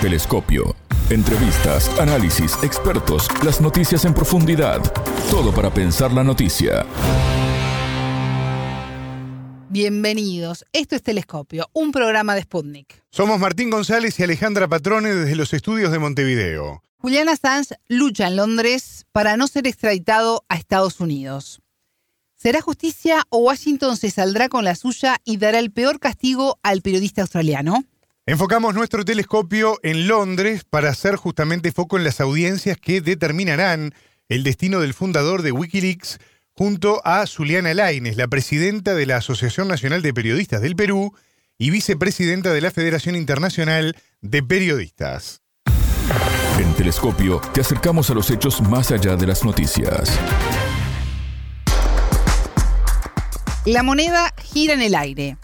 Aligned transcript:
Telescopio. 0.00 0.76
Entrevistas, 1.08 1.88
análisis, 1.98 2.58
expertos, 2.62 3.28
las 3.42 3.62
noticias 3.62 4.04
en 4.04 4.12
profundidad. 4.12 4.82
Todo 5.30 5.54
para 5.54 5.72
pensar 5.72 6.12
la 6.12 6.22
noticia. 6.22 6.84
Bienvenidos. 9.70 10.66
Esto 10.74 10.96
es 10.96 11.02
Telescopio, 11.02 11.70
un 11.72 11.92
programa 11.92 12.34
de 12.34 12.42
Sputnik. 12.42 13.02
Somos 13.10 13.40
Martín 13.40 13.70
González 13.70 14.20
y 14.20 14.22
Alejandra 14.22 14.68
Patrone 14.68 15.14
desde 15.14 15.34
los 15.34 15.54
estudios 15.54 15.90
de 15.90 15.98
Montevideo. 15.98 16.82
Julian 16.98 17.30
Assange 17.30 17.76
lucha 17.88 18.26
en 18.26 18.36
Londres 18.36 19.06
para 19.12 19.38
no 19.38 19.46
ser 19.46 19.66
extraditado 19.66 20.44
a 20.50 20.56
Estados 20.56 21.00
Unidos. 21.00 21.62
¿Será 22.34 22.60
justicia 22.60 23.24
o 23.30 23.38
Washington 23.38 23.96
se 23.96 24.10
saldrá 24.10 24.50
con 24.50 24.62
la 24.62 24.74
suya 24.74 25.16
y 25.24 25.38
dará 25.38 25.58
el 25.58 25.72
peor 25.72 26.00
castigo 26.00 26.58
al 26.62 26.82
periodista 26.82 27.22
australiano? 27.22 27.84
Enfocamos 28.28 28.74
nuestro 28.74 29.04
telescopio 29.04 29.78
en 29.84 30.08
Londres 30.08 30.64
para 30.68 30.90
hacer 30.90 31.14
justamente 31.14 31.70
foco 31.70 31.96
en 31.96 32.02
las 32.02 32.20
audiencias 32.20 32.76
que 32.76 33.00
determinarán 33.00 33.94
el 34.28 34.42
destino 34.42 34.80
del 34.80 34.94
fundador 34.94 35.42
de 35.42 35.52
Wikileaks 35.52 36.18
junto 36.50 37.00
a 37.06 37.24
Zuliana 37.28 37.72
Laines, 37.72 38.16
la 38.16 38.26
presidenta 38.26 38.96
de 38.96 39.06
la 39.06 39.18
Asociación 39.18 39.68
Nacional 39.68 40.02
de 40.02 40.12
Periodistas 40.12 40.60
del 40.60 40.74
Perú 40.74 41.14
y 41.56 41.70
vicepresidenta 41.70 42.52
de 42.52 42.60
la 42.62 42.72
Federación 42.72 43.14
Internacional 43.14 43.94
de 44.22 44.42
Periodistas. 44.42 45.42
En 46.58 46.74
Telescopio 46.74 47.40
te 47.54 47.60
acercamos 47.60 48.10
a 48.10 48.14
los 48.14 48.28
hechos 48.32 48.60
más 48.60 48.90
allá 48.90 49.14
de 49.14 49.28
las 49.28 49.44
noticias. 49.44 50.18
La 53.64 53.84
moneda 53.84 54.34
gira 54.42 54.74
en 54.74 54.82
el 54.82 54.96
aire. 54.96 55.36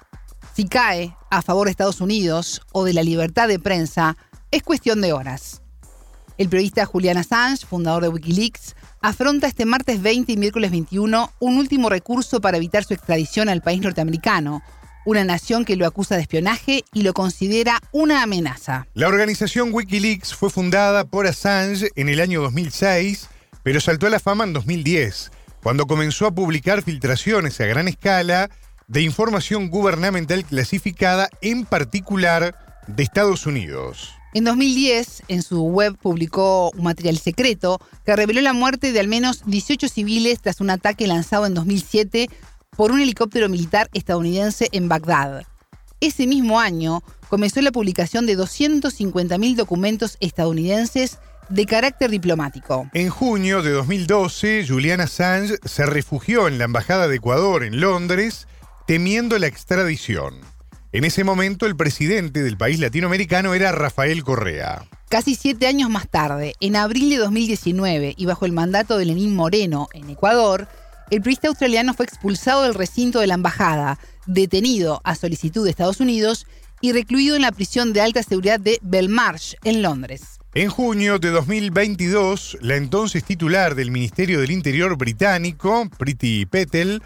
Si 0.54 0.66
cae 0.66 1.16
a 1.30 1.40
favor 1.40 1.66
de 1.66 1.70
Estados 1.70 2.02
Unidos 2.02 2.60
o 2.72 2.84
de 2.84 2.92
la 2.92 3.02
libertad 3.02 3.48
de 3.48 3.58
prensa, 3.58 4.18
es 4.50 4.62
cuestión 4.62 5.00
de 5.00 5.14
horas. 5.14 5.62
El 6.36 6.50
periodista 6.50 6.84
Julian 6.84 7.16
Assange, 7.16 7.64
fundador 7.64 8.02
de 8.02 8.10
Wikileaks, 8.10 8.76
afronta 9.00 9.46
este 9.46 9.64
martes 9.64 10.02
20 10.02 10.30
y 10.30 10.36
miércoles 10.36 10.70
21 10.70 11.32
un 11.40 11.56
último 11.56 11.88
recurso 11.88 12.42
para 12.42 12.58
evitar 12.58 12.84
su 12.84 12.92
extradición 12.92 13.48
al 13.48 13.62
país 13.62 13.80
norteamericano, 13.80 14.62
una 15.06 15.24
nación 15.24 15.64
que 15.64 15.76
lo 15.76 15.86
acusa 15.86 16.16
de 16.16 16.22
espionaje 16.22 16.84
y 16.92 17.02
lo 17.02 17.14
considera 17.14 17.80
una 17.90 18.22
amenaza. 18.22 18.86
La 18.92 19.08
organización 19.08 19.72
Wikileaks 19.72 20.34
fue 20.34 20.50
fundada 20.50 21.04
por 21.04 21.26
Assange 21.26 21.88
en 21.96 22.10
el 22.10 22.20
año 22.20 22.42
2006, 22.42 23.28
pero 23.62 23.80
saltó 23.80 24.06
a 24.06 24.10
la 24.10 24.20
fama 24.20 24.44
en 24.44 24.52
2010, 24.52 25.32
cuando 25.62 25.86
comenzó 25.86 26.26
a 26.26 26.34
publicar 26.34 26.82
filtraciones 26.82 27.58
a 27.60 27.66
gran 27.66 27.88
escala 27.88 28.50
de 28.92 29.00
información 29.00 29.70
gubernamental 29.70 30.44
clasificada, 30.44 31.30
en 31.40 31.64
particular 31.64 32.54
de 32.86 33.02
Estados 33.02 33.46
Unidos. 33.46 34.10
En 34.34 34.44
2010, 34.44 35.22
en 35.28 35.42
su 35.42 35.62
web 35.62 35.96
publicó 35.96 36.70
un 36.76 36.84
material 36.84 37.16
secreto 37.16 37.80
que 38.04 38.14
reveló 38.14 38.42
la 38.42 38.52
muerte 38.52 38.92
de 38.92 39.00
al 39.00 39.08
menos 39.08 39.44
18 39.46 39.88
civiles 39.88 40.42
tras 40.42 40.60
un 40.60 40.68
ataque 40.68 41.06
lanzado 41.06 41.46
en 41.46 41.54
2007 41.54 42.28
por 42.76 42.92
un 42.92 43.00
helicóptero 43.00 43.48
militar 43.48 43.88
estadounidense 43.94 44.68
en 44.72 44.90
Bagdad. 44.90 45.44
Ese 46.00 46.26
mismo 46.26 46.60
año 46.60 47.02
comenzó 47.30 47.62
la 47.62 47.72
publicación 47.72 48.26
de 48.26 48.36
250.000 48.36 49.56
documentos 49.56 50.18
estadounidenses 50.20 51.18
de 51.48 51.64
carácter 51.64 52.10
diplomático. 52.10 52.90
En 52.92 53.08
junio 53.08 53.62
de 53.62 53.70
2012, 53.70 54.66
Julian 54.68 55.00
Assange 55.00 55.56
se 55.64 55.86
refugió 55.86 56.46
en 56.46 56.58
la 56.58 56.64
Embajada 56.64 57.08
de 57.08 57.16
Ecuador 57.16 57.64
en 57.64 57.80
Londres 57.80 58.46
temiendo 58.86 59.38
la 59.38 59.46
extradición. 59.46 60.34
En 60.92 61.04
ese 61.04 61.24
momento 61.24 61.66
el 61.66 61.76
presidente 61.76 62.42
del 62.42 62.56
país 62.56 62.78
latinoamericano 62.78 63.54
era 63.54 63.72
Rafael 63.72 64.22
Correa. 64.24 64.84
Casi 65.08 65.34
siete 65.34 65.66
años 65.66 65.90
más 65.90 66.08
tarde, 66.08 66.54
en 66.60 66.76
abril 66.76 67.10
de 67.10 67.16
2019 67.16 68.14
y 68.16 68.26
bajo 68.26 68.46
el 68.46 68.52
mandato 68.52 68.98
de 68.98 69.06
Lenín 69.06 69.34
Moreno 69.34 69.88
en 69.92 70.10
Ecuador, 70.10 70.68
el 71.10 71.20
periodista 71.20 71.48
australiano 71.48 71.94
fue 71.94 72.06
expulsado 72.06 72.62
del 72.62 72.74
recinto 72.74 73.20
de 73.20 73.26
la 73.26 73.34
embajada, 73.34 73.98
detenido 74.26 75.00
a 75.04 75.14
solicitud 75.14 75.64
de 75.64 75.70
Estados 75.70 76.00
Unidos 76.00 76.46
y 76.80 76.92
recluido 76.92 77.36
en 77.36 77.42
la 77.42 77.52
prisión 77.52 77.92
de 77.92 78.00
alta 78.00 78.22
seguridad 78.22 78.58
de 78.58 78.78
Belmarsh, 78.82 79.54
en 79.64 79.82
Londres. 79.82 80.40
En 80.54 80.68
junio 80.68 81.18
de 81.18 81.30
2022, 81.30 82.58
la 82.60 82.76
entonces 82.76 83.24
titular 83.24 83.74
del 83.74 83.90
Ministerio 83.90 84.40
del 84.40 84.50
Interior 84.50 84.96
británico, 84.98 85.88
Priti 85.96 86.44
Petel, 86.44 87.02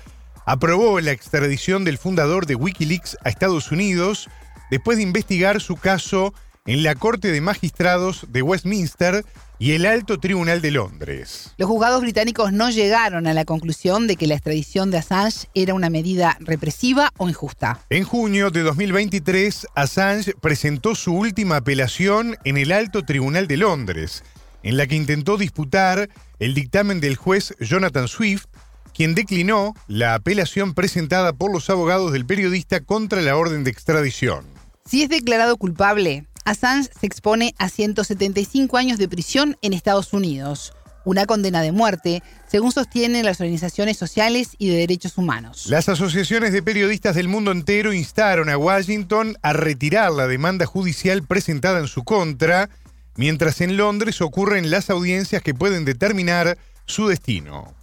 aprobó 0.46 1.00
la 1.00 1.10
extradición 1.10 1.84
del 1.84 1.98
fundador 1.98 2.46
de 2.46 2.54
Wikileaks 2.54 3.18
a 3.24 3.28
Estados 3.28 3.72
Unidos 3.72 4.30
después 4.70 4.96
de 4.96 5.02
investigar 5.02 5.60
su 5.60 5.76
caso 5.76 6.32
en 6.66 6.82
la 6.82 6.94
Corte 6.94 7.30
de 7.30 7.40
Magistrados 7.40 8.26
de 8.28 8.42
Westminster 8.42 9.24
y 9.58 9.72
el 9.72 9.86
Alto 9.86 10.18
Tribunal 10.18 10.60
de 10.60 10.70
Londres. 10.70 11.52
Los 11.56 11.68
juzgados 11.68 12.00
británicos 12.00 12.52
no 12.52 12.70
llegaron 12.70 13.26
a 13.26 13.34
la 13.34 13.44
conclusión 13.44 14.06
de 14.06 14.16
que 14.16 14.26
la 14.26 14.34
extradición 14.34 14.90
de 14.90 14.98
Assange 14.98 15.48
era 15.54 15.74
una 15.74 15.90
medida 15.90 16.36
represiva 16.40 17.12
o 17.16 17.28
injusta. 17.28 17.80
En 17.88 18.04
junio 18.04 18.50
de 18.50 18.62
2023, 18.62 19.66
Assange 19.74 20.34
presentó 20.40 20.94
su 20.94 21.14
última 21.14 21.56
apelación 21.56 22.36
en 22.44 22.56
el 22.56 22.72
Alto 22.72 23.02
Tribunal 23.02 23.48
de 23.48 23.56
Londres, 23.56 24.24
en 24.62 24.76
la 24.76 24.86
que 24.86 24.96
intentó 24.96 25.38
disputar 25.38 26.08
el 26.38 26.54
dictamen 26.54 27.00
del 27.00 27.16
juez 27.16 27.54
Jonathan 27.60 28.08
Swift 28.08 28.46
quien 28.96 29.14
declinó 29.14 29.74
la 29.88 30.14
apelación 30.14 30.72
presentada 30.72 31.34
por 31.34 31.52
los 31.52 31.68
abogados 31.68 32.12
del 32.12 32.24
periodista 32.24 32.80
contra 32.80 33.20
la 33.20 33.36
orden 33.36 33.62
de 33.62 33.70
extradición. 33.70 34.46
Si 34.86 35.02
es 35.02 35.10
declarado 35.10 35.58
culpable, 35.58 36.24
Assange 36.46 36.88
se 36.98 37.06
expone 37.06 37.54
a 37.58 37.68
175 37.68 38.78
años 38.78 38.98
de 38.98 39.06
prisión 39.06 39.58
en 39.60 39.74
Estados 39.74 40.14
Unidos, 40.14 40.72
una 41.04 41.26
condena 41.26 41.60
de 41.60 41.72
muerte, 41.72 42.22
según 42.48 42.72
sostienen 42.72 43.26
las 43.26 43.38
organizaciones 43.38 43.98
sociales 43.98 44.52
y 44.56 44.70
de 44.70 44.76
derechos 44.76 45.18
humanos. 45.18 45.66
Las 45.66 45.90
asociaciones 45.90 46.54
de 46.54 46.62
periodistas 46.62 47.16
del 47.16 47.28
mundo 47.28 47.52
entero 47.52 47.92
instaron 47.92 48.48
a 48.48 48.56
Washington 48.56 49.36
a 49.42 49.52
retirar 49.52 50.10
la 50.12 50.26
demanda 50.26 50.64
judicial 50.64 51.22
presentada 51.22 51.80
en 51.80 51.86
su 51.86 52.02
contra, 52.02 52.70
mientras 53.14 53.60
en 53.60 53.76
Londres 53.76 54.22
ocurren 54.22 54.70
las 54.70 54.88
audiencias 54.88 55.42
que 55.42 55.52
pueden 55.52 55.84
determinar 55.84 56.56
su 56.86 57.08
destino. 57.08 57.75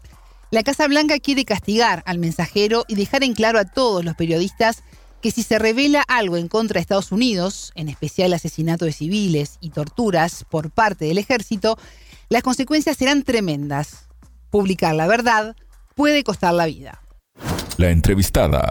La 0.54 0.62
Casa 0.62 0.88
Blanca 0.88 1.18
quiere 1.18 1.46
castigar 1.46 2.04
al 2.06 2.20
mensajero 2.20 2.86
y 2.88 2.94
dejar 2.94 3.24
en 3.24 3.34
claro 3.34 3.58
a 3.58 3.66
todos 3.66 4.06
los 4.06 4.14
periodistas 4.16 4.84
que 5.20 5.32
si 5.32 5.42
se 5.42 5.58
revela 5.58 6.04
algo 6.08 6.38
en 6.38 6.48
contra 6.48 6.76
de 6.76 6.82
Estados 6.82 7.12
Unidos, 7.12 7.72
en 7.74 7.90
especial 7.90 8.32
asesinato 8.34 8.86
de 8.86 8.92
civiles 8.92 9.58
y 9.62 9.72
torturas 9.72 10.46
por 10.48 10.70
parte 10.70 11.06
del 11.06 11.18
ejército, 11.18 11.80
las 12.30 12.44
consecuencias 12.44 12.98
serán 12.98 13.24
tremendas. 13.24 14.08
Publicar 14.52 14.94
la 14.94 15.08
verdad 15.08 15.56
puede 15.96 16.24
costar 16.24 16.54
la 16.54 16.68
vida. 16.68 17.02
La 17.78 17.90
entrevistada. 17.90 18.62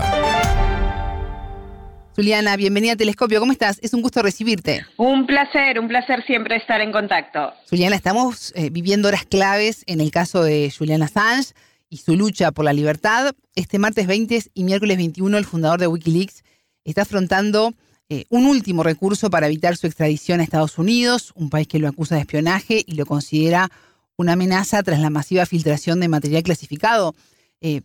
Juliana, 2.15 2.54
bienvenida 2.54 2.92
a 2.92 2.97
Telescopio. 2.97 3.41
¿Cómo 3.41 3.50
estás? 3.50 3.81
Es 3.82 3.92
un 3.92 4.03
gusto 4.03 4.22
recibirte. 4.22 4.87
Un 4.98 5.26
placer, 5.26 5.81
un 5.81 5.88
placer 5.88 6.25
siempre 6.26 6.59
estar 6.59 6.81
en 6.81 6.92
contacto. 6.92 7.53
Juliana, 7.69 7.97
estamos 7.97 8.53
eh, 8.54 8.71
viviendo 8.71 9.09
horas 9.09 9.25
claves 9.25 9.82
en 9.88 10.00
el 10.00 10.12
caso 10.12 10.44
de 10.44 10.72
Julian 10.78 11.03
Assange 11.03 11.54
y 11.92 11.98
su 11.98 12.16
lucha 12.16 12.53
por 12.53 12.64
la 12.64 12.72
libertad. 12.72 13.34
Este 13.54 13.78
martes 13.78 14.06
20 14.06 14.44
y 14.54 14.64
miércoles 14.64 14.97
21 14.97 15.36
el 15.36 15.44
fundador 15.44 15.78
de 15.78 15.86
Wikileaks 15.86 16.42
está 16.84 17.03
afrontando 17.03 17.75
eh, 18.08 18.25
un 18.30 18.47
último 18.47 18.82
recurso 18.82 19.28
para 19.28 19.47
evitar 19.47 19.76
su 19.76 19.86
extradición 19.86 20.41
a 20.41 20.42
Estados 20.42 20.78
Unidos, 20.78 21.32
un 21.34 21.50
país 21.50 21.69
que 21.69 21.78
lo 21.78 21.88
acusa 21.88 22.14
de 22.14 22.22
espionaje 22.22 22.82
y 22.86 22.94
lo 22.94 23.04
considera 23.04 23.69
una 24.16 24.32
amenaza 24.32 24.82
tras 24.82 25.00
la 25.00 25.10
masiva 25.10 25.44
filtración 25.44 26.00
de 26.00 26.08
material 26.08 26.42
clasificado. 26.42 27.14
Eh, 27.60 27.82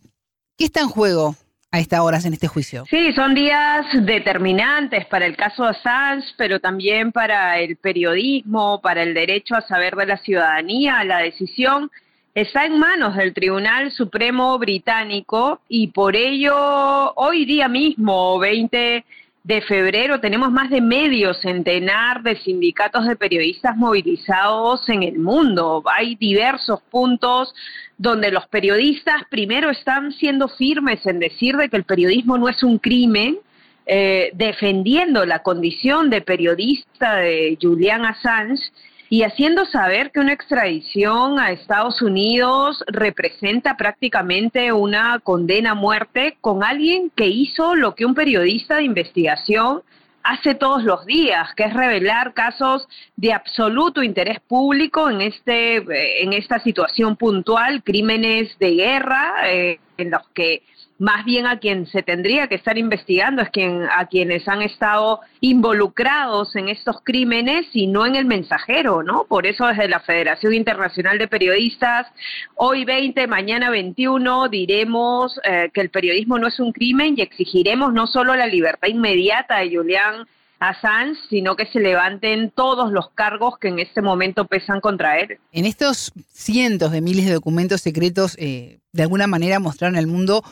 ¿Qué 0.56 0.64
está 0.64 0.80
en 0.80 0.88
juego 0.88 1.36
a 1.70 1.78
estas 1.78 2.00
horas 2.00 2.24
en 2.24 2.32
este 2.32 2.48
juicio? 2.48 2.86
Sí, 2.88 3.12
son 3.12 3.34
días 3.34 3.84
determinantes 4.06 5.04
para 5.06 5.26
el 5.26 5.36
caso 5.36 5.64
Assange, 5.64 6.28
pero 6.38 6.60
también 6.60 7.12
para 7.12 7.58
el 7.58 7.76
periodismo, 7.76 8.80
para 8.80 9.02
el 9.02 9.12
derecho 9.12 9.54
a 9.54 9.68
saber 9.68 9.96
de 9.96 10.06
la 10.06 10.16
ciudadanía, 10.16 11.04
la 11.04 11.18
decisión 11.18 11.90
está 12.34 12.66
en 12.66 12.78
manos 12.78 13.16
del 13.16 13.34
Tribunal 13.34 13.90
Supremo 13.90 14.58
británico 14.58 15.60
y 15.68 15.88
por 15.88 16.16
ello 16.16 17.12
hoy 17.14 17.44
día 17.44 17.68
mismo, 17.68 18.38
20 18.38 19.04
de 19.44 19.62
febrero, 19.62 20.20
tenemos 20.20 20.52
más 20.52 20.68
de 20.68 20.80
medio 20.80 21.32
centenar 21.32 22.22
de 22.22 22.36
sindicatos 22.36 23.06
de 23.06 23.16
periodistas 23.16 23.76
movilizados 23.76 24.86
en 24.90 25.02
el 25.02 25.18
mundo. 25.18 25.82
Hay 25.86 26.16
diversos 26.16 26.82
puntos 26.90 27.54
donde 27.96 28.30
los 28.30 28.46
periodistas 28.48 29.22
primero 29.30 29.70
están 29.70 30.12
siendo 30.12 30.48
firmes 30.48 31.04
en 31.06 31.18
decir 31.18 31.56
de 31.56 31.70
que 31.70 31.78
el 31.78 31.84
periodismo 31.84 32.36
no 32.36 32.48
es 32.48 32.62
un 32.62 32.78
crimen, 32.78 33.38
eh, 33.86 34.30
defendiendo 34.34 35.24
la 35.24 35.38
condición 35.38 36.10
de 36.10 36.20
periodista 36.20 37.16
de 37.16 37.56
Julian 37.60 38.04
Assange 38.04 38.62
y 39.10 39.22
haciendo 39.22 39.64
saber 39.66 40.10
que 40.10 40.20
una 40.20 40.32
extradición 40.32 41.38
a 41.40 41.50
Estados 41.50 42.02
Unidos 42.02 42.84
representa 42.88 43.76
prácticamente 43.76 44.72
una 44.72 45.18
condena 45.20 45.70
a 45.70 45.74
muerte 45.74 46.36
con 46.40 46.62
alguien 46.62 47.10
que 47.14 47.26
hizo 47.26 47.74
lo 47.74 47.94
que 47.94 48.04
un 48.04 48.14
periodista 48.14 48.76
de 48.76 48.84
investigación 48.84 49.82
hace 50.22 50.54
todos 50.54 50.84
los 50.84 51.06
días, 51.06 51.54
que 51.54 51.64
es 51.64 51.72
revelar 51.72 52.34
casos 52.34 52.86
de 53.16 53.32
absoluto 53.32 54.02
interés 54.02 54.40
público 54.40 55.08
en, 55.08 55.22
este, 55.22 55.76
eh, 55.78 56.22
en 56.22 56.34
esta 56.34 56.58
situación 56.58 57.16
puntual, 57.16 57.82
crímenes 57.82 58.58
de 58.58 58.72
guerra, 58.72 59.34
eh, 59.46 59.80
en 59.96 60.10
los 60.10 60.28
que 60.34 60.62
más 60.98 61.24
bien 61.24 61.46
a 61.46 61.58
quien 61.58 61.86
se 61.86 62.02
tendría 62.02 62.48
que 62.48 62.56
estar 62.56 62.76
investigando 62.76 63.42
es 63.42 63.50
quien, 63.50 63.84
a 63.84 64.06
quienes 64.06 64.46
han 64.48 64.62
estado 64.62 65.20
involucrados 65.40 66.54
en 66.56 66.68
estos 66.68 66.96
crímenes 67.04 67.66
y 67.72 67.86
no 67.86 68.04
en 68.04 68.16
el 68.16 68.24
mensajero, 68.24 69.02
¿no? 69.02 69.24
Por 69.24 69.46
eso 69.46 69.66
desde 69.68 69.88
la 69.88 70.00
Federación 70.00 70.54
Internacional 70.54 71.18
de 71.18 71.28
Periodistas, 71.28 72.08
hoy 72.56 72.84
20, 72.84 73.26
mañana 73.28 73.70
21, 73.70 74.48
diremos 74.48 75.38
eh, 75.44 75.70
que 75.72 75.80
el 75.80 75.90
periodismo 75.90 76.38
no 76.38 76.48
es 76.48 76.58
un 76.58 76.72
crimen 76.72 77.14
y 77.16 77.22
exigiremos 77.22 77.92
no 77.92 78.06
solo 78.08 78.34
la 78.34 78.46
libertad 78.46 78.88
inmediata 78.88 79.58
de 79.58 79.76
Julián 79.76 80.26
Assange, 80.58 81.20
sino 81.30 81.54
que 81.54 81.66
se 81.66 81.78
levanten 81.78 82.50
todos 82.50 82.90
los 82.90 83.10
cargos 83.10 83.58
que 83.58 83.68
en 83.68 83.78
este 83.78 84.02
momento 84.02 84.46
pesan 84.46 84.80
contra 84.80 85.20
él. 85.20 85.38
En 85.52 85.64
estos 85.64 86.12
cientos 86.32 86.90
de 86.90 87.00
miles 87.00 87.26
de 87.26 87.34
documentos 87.34 87.80
secretos, 87.80 88.36
eh, 88.40 88.80
de 88.92 89.02
alguna 89.02 89.28
manera 89.28 89.60
mostraron 89.60 89.96
al 89.96 90.08
mundo 90.08 90.42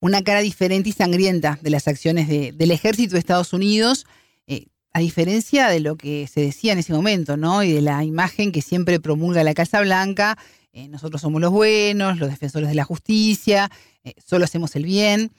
una 0.00 0.22
cara 0.22 0.40
diferente 0.40 0.90
y 0.90 0.92
sangrienta 0.92 1.58
de 1.62 1.70
las 1.70 1.88
acciones 1.88 2.28
del 2.28 2.70
ejército 2.70 3.14
de 3.14 3.18
Estados 3.18 3.52
Unidos, 3.52 4.06
eh, 4.46 4.66
a 4.92 5.00
diferencia 5.00 5.68
de 5.68 5.80
lo 5.80 5.96
que 5.96 6.26
se 6.26 6.40
decía 6.40 6.72
en 6.72 6.78
ese 6.78 6.92
momento, 6.92 7.36
¿no? 7.36 7.62
Y 7.62 7.72
de 7.72 7.82
la 7.82 8.04
imagen 8.04 8.52
que 8.52 8.62
siempre 8.62 9.00
promulga 9.00 9.44
la 9.44 9.54
Casa 9.54 9.80
Blanca, 9.80 10.38
eh, 10.72 10.88
nosotros 10.88 11.22
somos 11.22 11.40
los 11.40 11.52
buenos, 11.52 12.18
los 12.18 12.30
defensores 12.30 12.68
de 12.68 12.74
la 12.74 12.84
justicia, 12.84 13.70
eh, 14.04 14.14
solo 14.24 14.44
hacemos 14.44 14.76
el 14.76 14.84
bien. 14.84 15.32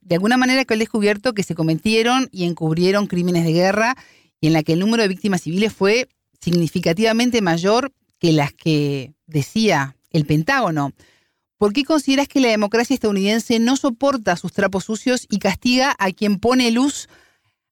de 0.00 0.16
alguna 0.16 0.36
manera 0.36 0.64
que 0.64 0.74
han 0.74 0.80
descubierto 0.80 1.32
que 1.32 1.44
se 1.44 1.54
cometieron 1.54 2.28
y 2.32 2.42
encubrieron 2.42 3.06
crímenes 3.06 3.44
de 3.44 3.52
guerra 3.52 3.96
y 4.40 4.48
en 4.48 4.52
la 4.52 4.64
que 4.64 4.72
el 4.72 4.80
número 4.80 5.04
de 5.04 5.08
víctimas 5.08 5.42
civiles 5.42 5.72
fue 5.72 6.08
significativamente 6.40 7.40
mayor 7.40 7.92
que 8.18 8.32
las 8.32 8.52
que 8.52 9.12
decía 9.26 9.96
el 10.10 10.26
Pentágono. 10.26 10.92
¿Por 11.58 11.72
qué 11.72 11.84
consideras 11.84 12.28
que 12.28 12.40
la 12.40 12.48
democracia 12.48 12.94
estadounidense 12.94 13.58
no 13.58 13.76
soporta 13.76 14.36
sus 14.36 14.52
trapos 14.52 14.84
sucios 14.84 15.26
y 15.30 15.38
castiga 15.38 15.94
a 15.98 16.12
quien 16.12 16.38
pone 16.38 16.70
luz 16.70 17.08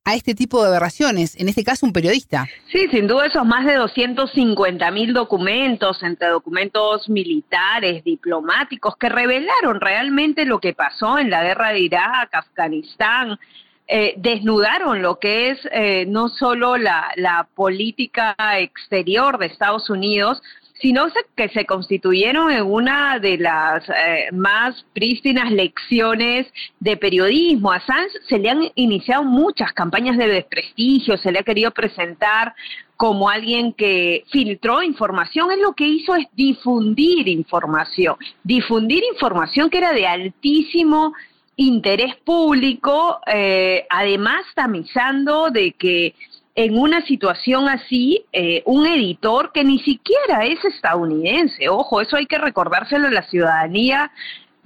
a 0.04 0.14
este 0.14 0.34
tipo 0.34 0.60
de 0.62 0.69
aberraciones, 0.69 1.34
en 1.40 1.48
este 1.48 1.64
caso 1.64 1.86
un 1.86 1.92
periodista. 1.92 2.46
Sí, 2.70 2.88
sin 2.90 3.06
duda 3.06 3.26
esos 3.26 3.46
más 3.46 3.64
de 3.64 3.75
250 3.75 4.90
mil 4.90 5.14
documentos, 5.14 6.02
entre 6.02 6.28
documentos 6.28 7.08
militares, 7.08 8.04
diplomáticos, 8.04 8.96
que 8.96 9.08
revelaron 9.08 9.81
realmente 9.81 10.44
lo 10.44 10.60
que 10.60 10.75
pasó 10.75 11.19
en 11.19 11.31
la 11.31 11.42
guerra 11.42 11.72
de 11.72 11.81
Irak, 11.81 12.34
Afganistán, 12.34 13.38
eh, 13.86 14.14
desnudaron 14.19 15.00
lo 15.00 15.19
que 15.19 15.50
es 15.50 15.58
eh, 15.72 16.04
no 16.06 16.28
solo 16.28 16.76
la, 16.76 17.10
la 17.16 17.48
política 17.54 18.34
exterior 18.58 19.38
de 19.38 19.46
Estados 19.46 19.88
Unidos, 19.88 20.42
sino 20.81 21.06
que 21.37 21.49
se 21.50 21.65
constituyeron 21.65 22.50
en 22.50 22.65
una 22.65 23.19
de 23.19 23.38
las 23.38 23.88
eh, 23.88 24.29
más 24.32 24.85
prístinas 24.93 25.50
lecciones 25.53 26.47
de 26.81 26.97
periodismo. 26.97 27.73
A 27.73 27.81
Sanz 27.81 28.12
se 28.29 28.38
le 28.38 28.50
han 28.50 28.62
iniciado 28.75 29.23
muchas 29.23 29.73
campañas 29.73 30.19
de 30.19 30.29
desprestigio, 30.29 31.17
se 31.17 31.32
le 31.32 31.38
ha 31.38 31.43
querido 31.43 31.71
presentar 31.71 32.55
como 32.97 33.29
alguien 33.29 33.73
que 33.73 34.25
filtró 34.31 34.82
información, 34.82 35.50
él 35.50 35.61
lo 35.61 35.73
que 35.73 35.87
hizo 35.87 36.15
es 36.15 36.26
difundir 36.32 37.29
información, 37.29 38.17
difundir 38.44 39.03
información 39.12 39.69
que 39.69 39.79
era 39.79 39.93
de 39.93 40.06
altísimo 40.06 41.12
interés 41.56 42.17
público, 42.25 43.20
eh, 43.27 43.87
además 43.91 44.44
tamizando 44.55 45.50
de 45.50 45.73
que 45.73 46.15
en 46.55 46.79
una 46.79 47.05
situación 47.05 47.69
así 47.69 48.25
eh, 48.33 48.62
un 48.65 48.87
editor 48.87 49.51
que 49.53 49.65
ni 49.65 49.81
siquiera 49.81 50.45
es 50.45 50.65
estadounidense. 50.65 51.69
Ojo, 51.69 52.01
eso 52.01 52.17
hay 52.17 52.27
que 52.27 52.39
recordárselo 52.39 53.09
a 53.09 53.11
la 53.11 53.25
ciudadanía. 53.25 54.12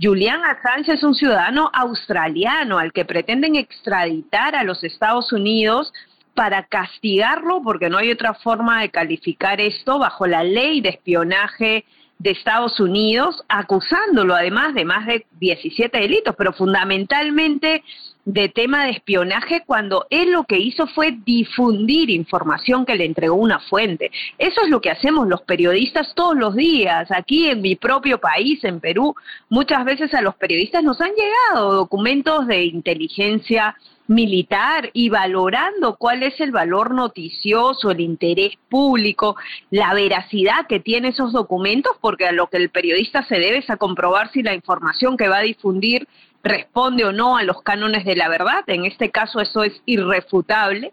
Julian 0.00 0.42
Assange 0.44 0.92
es 0.92 1.02
un 1.02 1.14
ciudadano 1.14 1.70
australiano 1.72 2.78
al 2.78 2.92
que 2.92 3.04
pretenden 3.04 3.56
extraditar 3.56 4.54
a 4.54 4.64
los 4.64 4.84
Estados 4.84 5.32
Unidos 5.32 5.92
para 6.34 6.64
castigarlo, 6.64 7.62
porque 7.62 7.88
no 7.88 7.98
hay 7.98 8.12
otra 8.12 8.34
forma 8.34 8.82
de 8.82 8.90
calificar 8.90 9.60
esto 9.60 9.98
bajo 9.98 10.26
la 10.26 10.44
ley 10.44 10.80
de 10.80 10.90
espionaje 10.90 11.84
de 12.18 12.30
Estados 12.30 12.78
Unidos, 12.80 13.44
acusándolo 13.48 14.34
además 14.34 14.74
de 14.74 14.84
más 14.84 15.06
de 15.06 15.26
17 15.40 15.98
delitos, 15.98 16.34
pero 16.36 16.52
fundamentalmente 16.52 17.82
de 18.28 18.50
tema 18.50 18.84
de 18.84 18.90
espionaje 18.90 19.62
cuando 19.64 20.06
él 20.10 20.32
lo 20.32 20.44
que 20.44 20.58
hizo 20.58 20.86
fue 20.88 21.16
difundir 21.24 22.10
información 22.10 22.84
que 22.84 22.94
le 22.94 23.06
entregó 23.06 23.36
una 23.36 23.58
fuente. 23.58 24.10
Eso 24.36 24.60
es 24.62 24.68
lo 24.68 24.82
que 24.82 24.90
hacemos 24.90 25.26
los 25.26 25.40
periodistas 25.42 26.12
todos 26.14 26.36
los 26.36 26.54
días. 26.54 27.10
Aquí 27.10 27.48
en 27.48 27.62
mi 27.62 27.74
propio 27.74 28.18
país, 28.18 28.62
en 28.64 28.80
Perú, 28.80 29.14
muchas 29.48 29.82
veces 29.86 30.12
a 30.12 30.20
los 30.20 30.34
periodistas 30.34 30.84
nos 30.84 31.00
han 31.00 31.12
llegado 31.12 31.72
documentos 31.72 32.46
de 32.46 32.64
inteligencia 32.64 33.74
militar 34.08 34.90
y 34.92 35.08
valorando 35.08 35.96
cuál 35.96 36.22
es 36.22 36.38
el 36.40 36.50
valor 36.50 36.94
noticioso, 36.94 37.90
el 37.90 38.00
interés 38.00 38.54
público, 38.68 39.36
la 39.70 39.94
veracidad 39.94 40.66
que 40.66 40.80
tiene 40.80 41.08
esos 41.08 41.32
documentos, 41.32 41.92
porque 42.00 42.26
a 42.26 42.32
lo 42.32 42.48
que 42.48 42.56
el 42.56 42.70
periodista 42.70 43.22
se 43.24 43.36
debe 43.36 43.58
es 43.58 43.70
a 43.70 43.76
comprobar 43.76 44.30
si 44.32 44.42
la 44.42 44.54
información 44.54 45.16
que 45.16 45.28
va 45.28 45.38
a 45.38 45.42
difundir 45.42 46.08
responde 46.48 47.04
o 47.04 47.12
no 47.12 47.36
a 47.36 47.44
los 47.44 47.62
cánones 47.62 48.04
de 48.04 48.16
la 48.16 48.28
verdad. 48.28 48.64
En 48.66 48.84
este 48.84 49.10
caso 49.10 49.40
eso 49.40 49.62
es 49.62 49.80
irrefutable. 49.86 50.92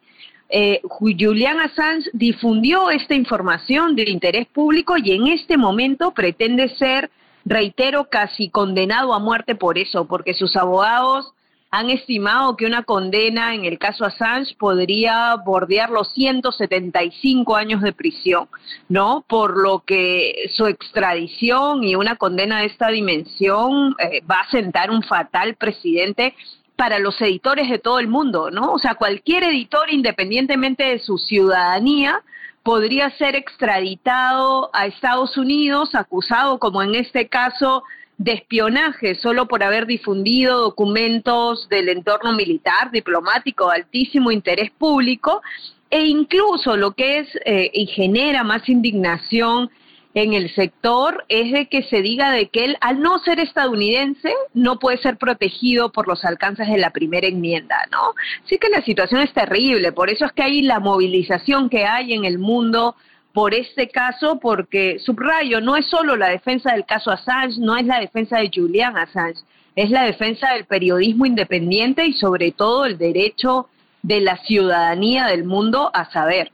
Eh, 0.50 0.82
Julian 0.84 1.60
Assange 1.60 2.10
difundió 2.14 2.92
esta 2.92 3.16
información 3.16 3.96
de 3.96 4.10
interés 4.10 4.48
público 4.48 4.96
y 4.98 5.12
en 5.12 5.28
este 5.28 5.58
momento 5.58 6.12
pretende 6.12 6.70
ser, 6.70 7.10
reitero, 7.46 8.10
casi 8.10 8.50
condenado 8.50 9.14
a 9.14 9.20
muerte 9.20 9.56
por 9.56 9.78
eso, 9.78 10.06
porque 10.06 10.34
sus 10.34 10.56
abogados 10.56 11.34
han 11.72 11.90
estimado 11.90 12.56
que 12.56 12.66
una 12.66 12.84
condena 12.84 13.54
en 13.54 13.66
el 13.66 13.78
caso 13.78 14.06
Assange 14.06 14.56
podría 14.58 15.36
bordear 15.36 15.90
los 15.90 16.12
175 16.14 17.56
años 17.56 17.82
de 17.82 17.92
prisión, 17.92 18.48
¿no? 18.88 19.26
Por 19.28 19.58
lo 19.62 19.80
que 19.80 20.50
su 20.54 20.68
extradición 20.68 21.84
y 21.84 21.96
una 21.96 22.16
condena 22.16 22.60
de 22.60 22.68
esta 22.68 22.90
dimensión 22.90 23.96
eh, 24.00 24.22
va 24.30 24.42
a 24.42 24.52
sentar 24.52 24.90
un 24.90 25.04
fatal 25.04 25.56
precedente 25.56 26.34
para 26.76 27.00
los 27.00 27.20
editores 27.22 27.70
de 27.70 27.80
todo 27.80 28.00
el 28.00 28.08
mundo, 28.08 28.52
¿no? 28.52 28.72
O 28.72 28.80
sea, 28.80 28.96
cualquier 28.96 29.44
editor, 29.44 29.92
independientemente 29.92 30.84
de 30.84 31.00
su 31.00 31.18
ciudadanía, 31.18 32.22
podría 32.64 33.10
ser 33.12 33.36
extraditado 33.36 34.70
a 34.74 34.88
Estados 34.88 35.38
Unidos, 35.38 35.94
acusado, 35.94 36.58
como 36.58 36.82
en 36.82 36.96
este 36.96 37.28
caso, 37.28 37.84
de 38.18 38.34
espionaje 38.34 39.16
solo 39.16 39.48
por 39.48 39.64
haber 39.64 39.86
difundido 39.86 40.62
documentos 40.62 41.68
del 41.70 41.90
entorno 41.90 42.34
militar, 42.34 42.92
diplomático, 42.92 43.70
altísimo 43.70 44.32
interés 44.32 44.72
público, 44.72 45.42
e 45.90 46.06
incluso 46.06 46.78
lo 46.78 46.92
que 46.92 47.20
es 47.20 47.28
eh, 47.46 47.70
y 47.74 47.88
genera 47.88 48.44
más 48.44 48.68
indignación 48.70 49.70
en 50.16 50.34
el 50.34 50.54
sector 50.56 51.26
es 51.28 51.52
de 51.52 51.68
que 51.68 51.84
se 51.84 52.02
diga 52.02 52.32
de 52.32 52.48
que 52.48 52.64
él, 52.64 52.78
al 52.80 53.02
no 53.02 53.20
ser 53.20 53.42
estadounidense, 53.42 54.34
no 54.54 54.80
puede 54.80 54.98
ser 54.98 55.18
protegido 55.18 55.92
por 55.92 56.08
los 56.08 56.24
alcances 56.24 56.68
de 56.70 56.78
la 56.78 56.92
primera 56.92 57.28
enmienda, 57.28 57.76
¿no? 57.92 58.14
Sí 58.46 58.58
que 58.58 58.70
la 58.70 58.82
situación 58.82 59.22
es 59.22 59.34
terrible, 59.34 59.92
por 59.92 60.10
eso 60.10 60.26
es 60.26 60.32
que 60.32 60.44
hay 60.44 60.62
la 60.62 60.80
movilización 60.80 61.70
que 61.70 61.86
hay 61.86 62.14
en 62.14 62.24
el 62.24 62.40
mundo 62.40 62.96
por 63.36 63.54
este 63.54 63.90
caso, 63.90 64.40
porque 64.40 64.98
subrayo, 65.00 65.60
no 65.60 65.76
es 65.76 65.86
solo 65.88 66.16
la 66.16 66.30
defensa 66.30 66.72
del 66.72 66.86
caso 66.86 67.12
Assange, 67.12 67.60
no 67.60 67.76
es 67.76 67.86
la 67.86 68.00
defensa 68.00 68.38
de 68.38 68.50
Julian 68.50 68.96
Assange, 68.96 69.42
es 69.76 69.90
la 69.90 70.04
defensa 70.04 70.54
del 70.54 70.64
periodismo 70.64 71.26
independiente 71.26 72.06
y 72.06 72.14
sobre 72.14 72.54
todo 72.54 72.86
el 72.86 72.98
derecho 72.98 73.68
de 74.04 74.22
la 74.22 74.38
ciudadanía 74.46 75.28
del 75.28 75.44
mundo 75.44 75.92
a 75.94 76.10
saber. 76.14 76.54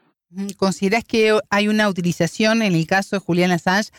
¿Consideras 0.58 1.04
que 1.04 1.38
hay 1.52 1.68
una 1.68 1.88
utilización 1.88 2.64
en 2.64 2.74
el 2.74 2.88
caso 2.88 3.16
de 3.16 3.20
Julian 3.20 3.52
Assange 3.52 3.92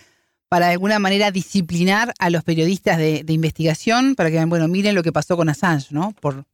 para 0.48 0.66
de 0.66 0.72
alguna 0.72 0.98
manera 0.98 1.30
disciplinar 1.30 2.12
a 2.18 2.30
los 2.30 2.42
periodistas 2.42 2.98
de, 2.98 3.22
de 3.22 3.32
investigación 3.32 4.16
para 4.16 4.28
que, 4.28 4.44
bueno, 4.44 4.66
miren 4.66 4.96
lo 4.96 5.04
que 5.04 5.12
pasó 5.12 5.36
con 5.36 5.48
Assange, 5.48 5.86
¿no? 5.94 6.14
Por, 6.20 6.46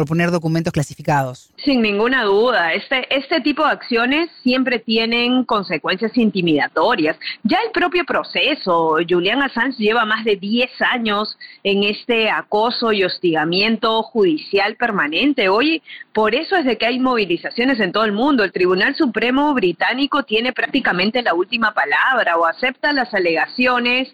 por 0.00 0.08
poner 0.08 0.30
documentos 0.30 0.72
clasificados. 0.72 1.50
Sin 1.62 1.82
ninguna 1.82 2.24
duda, 2.24 2.72
este, 2.72 3.06
este 3.14 3.42
tipo 3.42 3.66
de 3.66 3.72
acciones 3.72 4.30
siempre 4.42 4.78
tienen 4.78 5.44
consecuencias 5.44 6.16
intimidatorias. 6.16 7.18
Ya 7.42 7.58
el 7.66 7.70
propio 7.70 8.06
proceso, 8.06 8.96
Julian 9.06 9.42
Assange 9.42 9.76
lleva 9.76 10.06
más 10.06 10.24
de 10.24 10.36
10 10.36 10.70
años 10.80 11.36
en 11.62 11.84
este 11.84 12.30
acoso 12.30 12.92
y 12.92 13.04
hostigamiento 13.04 14.02
judicial 14.02 14.76
permanente. 14.76 15.50
Hoy, 15.50 15.82
por 16.14 16.34
eso 16.34 16.56
es 16.56 16.64
de 16.64 16.78
que 16.78 16.86
hay 16.86 16.98
movilizaciones 16.98 17.78
en 17.78 17.92
todo 17.92 18.06
el 18.06 18.12
mundo. 18.12 18.42
El 18.42 18.52
Tribunal 18.52 18.94
Supremo 18.94 19.52
británico 19.52 20.22
tiene 20.22 20.54
prácticamente 20.54 21.20
la 21.22 21.34
última 21.34 21.74
palabra 21.74 22.38
o 22.38 22.46
acepta 22.46 22.94
las 22.94 23.12
alegaciones 23.12 24.08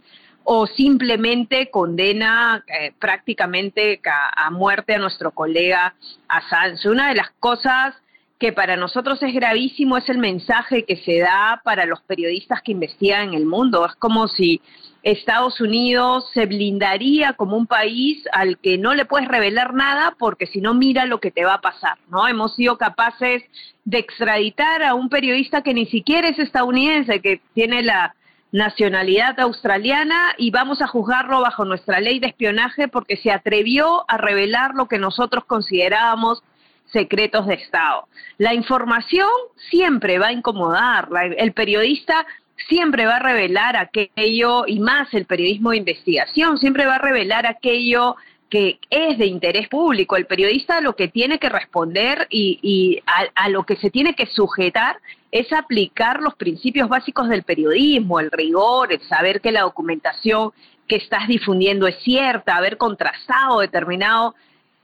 o 0.49 0.69
simplemente 0.69 1.71
condena 1.71 2.65
eh, 2.69 2.93
prácticamente 3.01 4.01
a, 4.05 4.49
muerte 4.53 4.95
a 4.95 4.99
nuestro 4.99 5.33
colega 5.33 5.95
Assange. 6.29 6.89
Una 6.89 7.09
de 7.09 7.17
las 7.17 7.31
cosas 7.41 7.97
que 8.39 8.53
para 8.53 8.77
nosotros 8.77 9.21
es 9.25 9.35
gravísimo 9.35 9.97
es 9.97 10.09
el 10.09 10.19
mensaje 10.19 10.85
que 10.85 10.99
se 10.99 11.19
da 11.19 11.61
para 11.65 11.85
los 11.85 12.01
periodistas 12.03 12.63
que 12.63 12.71
investigan 12.71 13.31
en 13.31 13.35
el 13.35 13.45
mundo. 13.45 13.85
Es 13.87 13.97
como 13.97 14.29
si 14.29 14.61
Estados 15.03 15.61
Unidos 15.61 16.31
se 16.33 16.47
blindaría 16.47 17.33
como 17.33 17.57
un 17.57 17.67
país 17.67 18.23
al 18.33 18.59
que 18.59 18.79
no 18.79 18.95
le 18.95 19.05
puedes 19.05 19.27
revelar 19.27 19.75
nada 19.75 20.15
porque 20.17 20.47
si 20.47 20.61
no 20.61 20.75
mira 20.75 21.07
lo 21.07 21.19
que 21.19 21.33
te 21.33 21.45
va 21.45 21.55
a 21.55 21.61
pasar, 21.61 21.99
¿no? 22.09 22.29
Hemos 22.29 22.55
sido 22.55 22.79
capaces 22.79 23.43
de 23.85 23.99
extraditar 23.99 24.85
a 24.85 24.95
un 24.95 25.09
periodista 25.09 25.63
que 25.63 25.75
ni 25.75 25.87
siquiera 25.87 26.29
es 26.29 26.39
estadounidense, 26.39 27.21
que 27.21 27.41
tiene 27.53 27.83
la 27.83 28.15
nacionalidad 28.57 29.39
australiana 29.39 30.35
y 30.39 30.51
vamos 30.51 30.81
a 30.81 30.87
juzgarlo 30.87 31.43
bajo 31.43 31.67
nuestra 31.67 32.01
ley 32.01 32.21
de 32.21 32.29
espionaje 32.29 32.89
porque 32.89 33.19
se 33.19 33.31
atrevió 33.31 34.11
a 34.11 34.17
revelar 34.17 34.75
lo 34.75 34.89
que 34.89 34.99
nosotros 34.99 35.45
considerábamos 35.45 36.43
secretos 36.87 37.47
de 37.47 37.55
Estado. 37.55 38.09
La 38.39 38.55
información 38.55 39.29
siempre 39.69 40.19
va 40.19 40.29
a 40.29 40.33
incomodar, 40.33 41.11
el 41.37 41.53
periodista 41.53 42.27
siempre 42.67 43.05
va 43.05 43.17
a 43.17 43.19
revelar 43.19 43.77
aquello, 43.77 44.67
y 44.67 44.81
más 44.81 45.13
el 45.13 45.27
periodismo 45.27 45.73
de 45.73 45.77
investigación, 45.77 46.57
siempre 46.57 46.87
va 46.87 46.95
a 46.95 46.99
revelar 46.99 47.47
aquello 47.47 48.17
que 48.49 48.79
es 48.91 49.19
de 49.19 49.27
interés 49.27 49.69
público. 49.69 50.17
El 50.17 50.27
periodista 50.27 50.81
lo 50.81 50.95
que 50.95 51.09
tiene 51.09 51.39
que 51.39 51.49
responder 51.49 52.27
y, 52.31 53.03
a, 53.35 53.49
lo 53.49 53.65
que 53.65 53.77
se 53.77 53.91
tiene 53.91 54.15
que 54.15 54.27
sujetar 54.27 54.99
es 55.33 55.53
aplicar 55.53 56.23
los 56.23 56.35
principios 56.35 56.89
básicos 56.89 57.29
del 57.29 57.43
periodismo, 57.43 58.21
el 58.21 58.31
rigor, 58.31 58.93
el 58.93 59.01
saber 59.03 59.41
que 59.41 59.53
la 59.53 59.63
documentación 59.63 60.53
que 60.87 60.97
estás 60.97 61.27
difundiendo 61.27 61.87
es 61.89 61.97
cierta, 62.03 62.57
haber 62.57 62.77
contrastado 62.77 63.61
determinado 63.61 64.35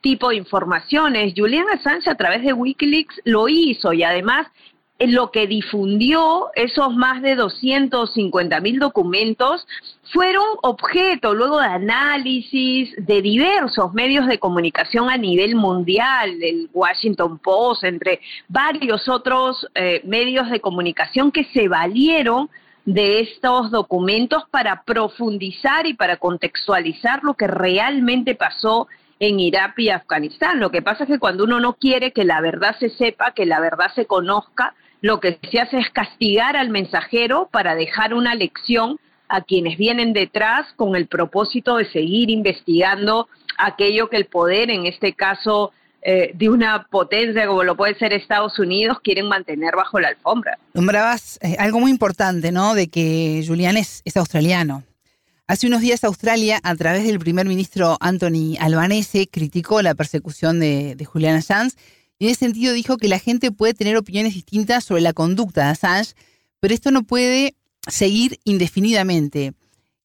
tipo 0.00 0.30
de 0.30 0.36
informaciones. 0.36 1.32
Julian 1.36 1.68
Assange 1.72 2.10
a 2.10 2.16
través 2.16 2.42
de 2.42 2.52
Wikileaks 2.52 3.20
lo 3.24 3.48
hizo 3.48 3.92
y 3.92 4.02
además 4.02 4.48
lo 5.08 5.30
que 5.30 5.46
difundió 5.46 6.50
esos 6.54 6.94
más 6.94 7.22
de 7.22 7.34
250 7.34 8.60
mil 8.60 8.78
documentos 8.78 9.66
fueron 10.12 10.44
objeto 10.62 11.34
luego 11.34 11.60
de 11.60 11.66
análisis 11.66 12.94
de 12.96 13.22
diversos 13.22 13.92
medios 13.94 14.26
de 14.26 14.38
comunicación 14.38 15.10
a 15.10 15.16
nivel 15.16 15.54
mundial, 15.54 16.42
el 16.42 16.68
Washington 16.72 17.38
Post, 17.38 17.84
entre 17.84 18.20
varios 18.48 19.08
otros 19.08 19.66
eh, 19.74 20.02
medios 20.04 20.50
de 20.50 20.60
comunicación 20.60 21.32
que 21.32 21.44
se 21.44 21.68
valieron 21.68 22.50
de 22.84 23.20
estos 23.20 23.70
documentos 23.70 24.44
para 24.50 24.82
profundizar 24.82 25.86
y 25.86 25.94
para 25.94 26.16
contextualizar 26.16 27.22
lo 27.22 27.34
que 27.34 27.46
realmente 27.46 28.34
pasó 28.34 28.88
en 29.20 29.38
Irak 29.38 29.78
y 29.78 29.88
Afganistán. 29.88 30.58
Lo 30.58 30.70
que 30.70 30.82
pasa 30.82 31.04
es 31.04 31.10
que 31.10 31.18
cuando 31.20 31.44
uno 31.44 31.60
no 31.60 31.74
quiere 31.74 32.12
que 32.12 32.24
la 32.24 32.40
verdad 32.40 32.76
se 32.78 32.90
sepa, 32.90 33.32
que 33.32 33.46
la 33.46 33.60
verdad 33.60 33.92
se 33.94 34.06
conozca, 34.06 34.74
lo 35.02 35.20
que 35.20 35.38
se 35.50 35.60
hace 35.60 35.78
es 35.78 35.90
castigar 35.90 36.56
al 36.56 36.70
mensajero 36.70 37.48
para 37.52 37.74
dejar 37.74 38.14
una 38.14 38.34
lección 38.34 38.98
a 39.28 39.42
quienes 39.42 39.76
vienen 39.76 40.12
detrás 40.12 40.66
con 40.76 40.94
el 40.94 41.08
propósito 41.08 41.76
de 41.76 41.90
seguir 41.90 42.30
investigando 42.30 43.28
aquello 43.58 44.08
que 44.08 44.16
el 44.16 44.26
poder, 44.26 44.70
en 44.70 44.86
este 44.86 45.12
caso 45.12 45.72
eh, 46.02 46.30
de 46.34 46.48
una 46.48 46.86
potencia 46.88 47.46
como 47.46 47.64
lo 47.64 47.76
puede 47.76 47.96
ser 47.96 48.12
Estados 48.12 48.58
Unidos, 48.58 48.98
quieren 49.02 49.26
mantener 49.26 49.74
bajo 49.74 49.98
la 49.98 50.08
alfombra. 50.08 50.58
Nombrabas 50.72 51.38
eh, 51.42 51.56
algo 51.58 51.80
muy 51.80 51.90
importante, 51.90 52.52
¿no? 52.52 52.74
De 52.74 52.88
que 52.88 53.42
Julián 53.46 53.76
es, 53.76 54.02
australiano. 54.14 54.84
Hace 55.48 55.66
unos 55.66 55.80
días 55.80 56.04
Australia, 56.04 56.60
a 56.62 56.76
través 56.76 57.04
del 57.04 57.18
primer 57.18 57.46
ministro 57.46 57.96
Anthony 58.00 58.56
Albanese, 58.60 59.26
criticó 59.28 59.82
la 59.82 59.94
persecución 59.94 60.60
de, 60.60 60.94
de 60.94 61.04
Julian 61.04 61.36
Assange 61.36 61.76
en 62.22 62.28
ese 62.28 62.46
sentido 62.46 62.72
dijo 62.72 62.98
que 62.98 63.08
la 63.08 63.18
gente 63.18 63.50
puede 63.50 63.74
tener 63.74 63.96
opiniones 63.96 64.34
distintas 64.34 64.84
sobre 64.84 65.02
la 65.02 65.12
conducta 65.12 65.64
de 65.64 65.70
Assange, 65.70 66.14
pero 66.60 66.72
esto 66.72 66.92
no 66.92 67.02
puede 67.02 67.56
seguir 67.88 68.38
indefinidamente. 68.44 69.54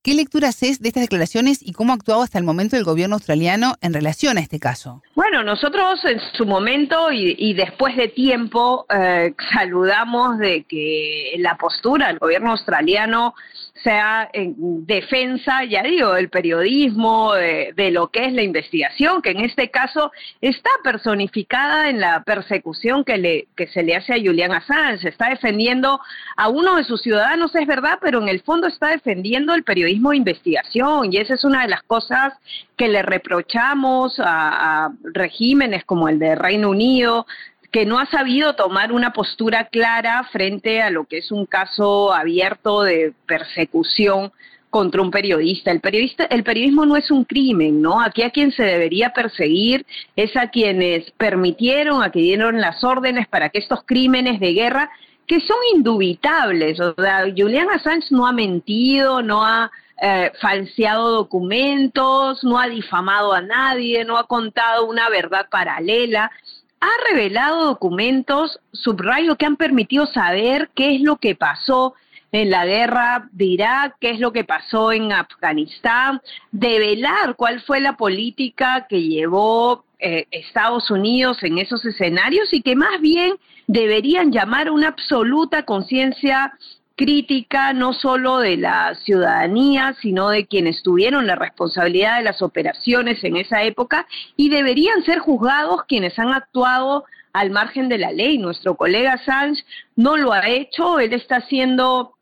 ¿Qué 0.02 0.16
lectura 0.16 0.48
haces 0.48 0.82
de 0.82 0.88
estas 0.88 1.04
declaraciones 1.04 1.60
y 1.62 1.74
cómo 1.74 1.92
ha 1.92 1.96
actuado 1.96 2.24
hasta 2.24 2.40
el 2.40 2.44
momento 2.44 2.76
el 2.76 2.84
gobierno 2.84 3.18
australiano 3.18 3.76
en 3.82 3.94
relación 3.94 4.40
a 4.40 4.42
este 4.42 4.60
caso? 4.60 5.04
Bueno, 5.16 5.44
nosotros 5.44 6.04
en 6.06 6.20
su 6.36 6.48
momento 6.48 7.12
y, 7.12 7.54
después 7.54 7.96
de 7.96 8.08
tiempo 8.08 8.88
eh, 8.90 9.36
saludamos 9.54 10.40
de 10.40 10.64
que 10.64 11.36
la 11.38 11.56
postura 11.58 12.08
del 12.08 12.18
gobierno 12.18 12.52
australiano 12.52 13.36
sea 13.84 14.30
en 14.34 14.86
defensa, 14.86 15.64
ya 15.66 15.84
digo, 15.84 16.14
del 16.14 16.30
periodismo, 16.30 17.34
de, 17.34 17.92
lo 17.92 18.08
que 18.08 18.26
es 18.26 18.34
la 18.34 18.44
investigación, 18.44 19.22
que 19.22 19.32
en 19.32 19.42
este 19.42 19.70
caso 19.70 20.12
está 20.42 20.70
personificada 20.84 21.90
en 21.90 22.00
la 22.00 22.24
persecución 22.24 23.04
que, 23.04 23.18
le, 23.18 23.48
que 23.56 23.68
se 23.68 23.84
le 23.84 23.96
hace 23.96 24.14
a 24.14 24.18
Julian 24.18 24.52
Assange. 24.52 25.08
Está 25.08 25.30
defendiendo 25.30 26.00
a 26.36 26.50
uno 26.50 26.76
de 26.76 26.84
sus 26.84 27.02
ciudadanos, 27.02 27.56
es 27.56 27.68
verdad, 27.68 28.00
pero 28.02 28.22
en 28.22 28.30
el 28.30 28.42
fondo 28.42 28.68
está 28.68 28.90
defendiendo 28.90 29.54
el 29.54 29.64
periodismo 29.64 30.12
de 30.12 30.18
investigación 30.18 31.14
y 31.14 31.18
esa 31.18 31.36
es 31.36 31.44
una 31.44 31.62
de 31.64 31.70
las 31.70 31.84
cosas 31.84 32.34
que 32.76 32.88
le 32.88 33.02
reprochamos 33.02 34.20
a, 34.20 34.86
a 34.86 34.92
regímenes 35.14 35.86
como 35.86 36.10
el 36.10 36.20
de 36.20 36.36
Reino 36.36 36.70
Unido, 36.70 37.26
que 37.72 37.86
no 37.86 38.00
ha 38.00 38.06
sabido 38.06 38.56
tomar 38.56 38.92
una 38.92 39.12
postura 39.12 39.66
clara 39.66 40.24
frente 40.32 40.82
a 40.82 40.90
lo 40.90 41.06
que 41.06 41.18
es 41.20 41.32
un 41.32 41.46
caso 41.46 42.14
abierto 42.14 42.84
de 42.84 43.14
persecución 43.26 44.32
contra 44.70 45.02
un 45.02 45.12
periodista. 45.12 45.72
El 45.72 45.82
periodista, 45.82 46.26
el 46.26 46.44
periodismo 46.44 46.86
no 46.86 46.98
es 46.98 47.10
un 47.12 47.24
crimen, 47.24 47.82
¿no? 47.82 48.02
Aquí 48.02 48.22
a 48.22 48.32
quien 48.32 48.52
se 48.52 48.64
debería 48.64 49.12
perseguir 49.14 49.86
es 50.16 50.36
a 50.36 50.50
quienes 50.50 51.10
permitieron, 51.12 52.04
a 52.04 52.12
que 52.12 52.20
dieron 52.20 52.62
las 52.62 52.84
órdenes 52.84 53.28
para 53.28 53.50
que 53.50 53.60
estos 53.60 53.84
crímenes 53.86 54.40
de 54.40 54.54
guerra, 54.54 54.90
que 55.26 55.40
son 55.42 55.58
indubitables, 55.76 56.80
o 56.80 56.94
sea, 56.96 57.26
Julian 57.36 57.70
Assange 57.70 58.08
no 58.12 58.26
ha 58.26 58.32
mentido, 58.32 59.22
no 59.22 59.46
ha 59.46 59.70
eh, 60.02 60.32
falseado 60.40 61.10
documentos, 61.10 62.44
no 62.44 62.60
ha 62.60 62.68
difamado 62.70 63.34
a 63.34 63.42
nadie, 63.42 64.06
no 64.06 64.18
ha 64.18 64.26
contado 64.26 64.86
una 64.86 65.10
verdad 65.10 65.48
paralela 65.50 66.32
ha 66.80 67.10
revelado 67.10 67.66
documentos, 67.66 68.60
subrayo, 68.72 69.36
que 69.36 69.46
han 69.46 69.58
permitido 69.58 70.06
saber 70.06 70.70
qué 70.76 70.96
es 70.96 71.02
lo 71.02 71.18
que 71.18 71.36
pasó 71.36 71.96
en 72.32 72.50
la 72.50 72.66
guerra 72.66 73.30
de 73.32 73.46
Irak, 73.46 73.96
qué 74.00 74.12
es 74.12 74.20
lo 74.20 74.32
que 74.32 74.44
pasó 74.44 74.92
en 74.92 75.12
Afganistán, 75.12 76.22
develar 76.52 77.36
cuál 77.36 77.62
fue 77.62 77.80
la 77.80 77.94
política 77.94 78.86
que 78.90 79.02
llevó 79.02 79.86
eh, 80.00 80.28
Estados 80.32 80.92
Unidos 80.92 81.42
en 81.44 81.58
esos 81.58 81.84
escenarios 81.86 82.54
y 82.54 82.62
que 82.62 82.76
más 82.76 83.02
bien 83.02 83.34
deberían 83.66 84.32
llamar 84.32 84.70
una 84.70 84.90
absoluta 84.90 85.64
conciencia 85.64 86.54
crítica 86.98 87.74
no 87.74 87.94
solo 87.94 88.40
de 88.40 88.58
la 88.58 88.96
ciudadanía, 88.96 89.96
sino 90.02 90.30
de 90.30 90.48
quienes 90.48 90.82
tuvieron 90.84 91.28
la 91.28 91.36
responsabilidad 91.36 92.18
de 92.18 92.24
las 92.24 92.42
operaciones 92.42 93.24
en 93.24 93.38
esa 93.38 93.64
época 93.64 94.08
y 94.36 94.50
deberían 94.50 95.04
ser 95.04 95.20
juzgados 95.20 95.86
quienes 95.88 96.18
han 96.18 96.34
actuado 96.34 97.06
al 97.34 97.52
margen 97.52 97.88
de 97.88 98.00
la 98.00 98.12
ley. 98.12 98.40
Nuestro 98.40 98.76
colega 98.76 99.18
Sánchez 99.24 99.64
no 99.96 100.18
lo 100.18 100.34
ha 100.34 100.48
hecho, 100.50 101.00
él 101.00 101.14
está 101.14 101.42
siendo 101.42 102.16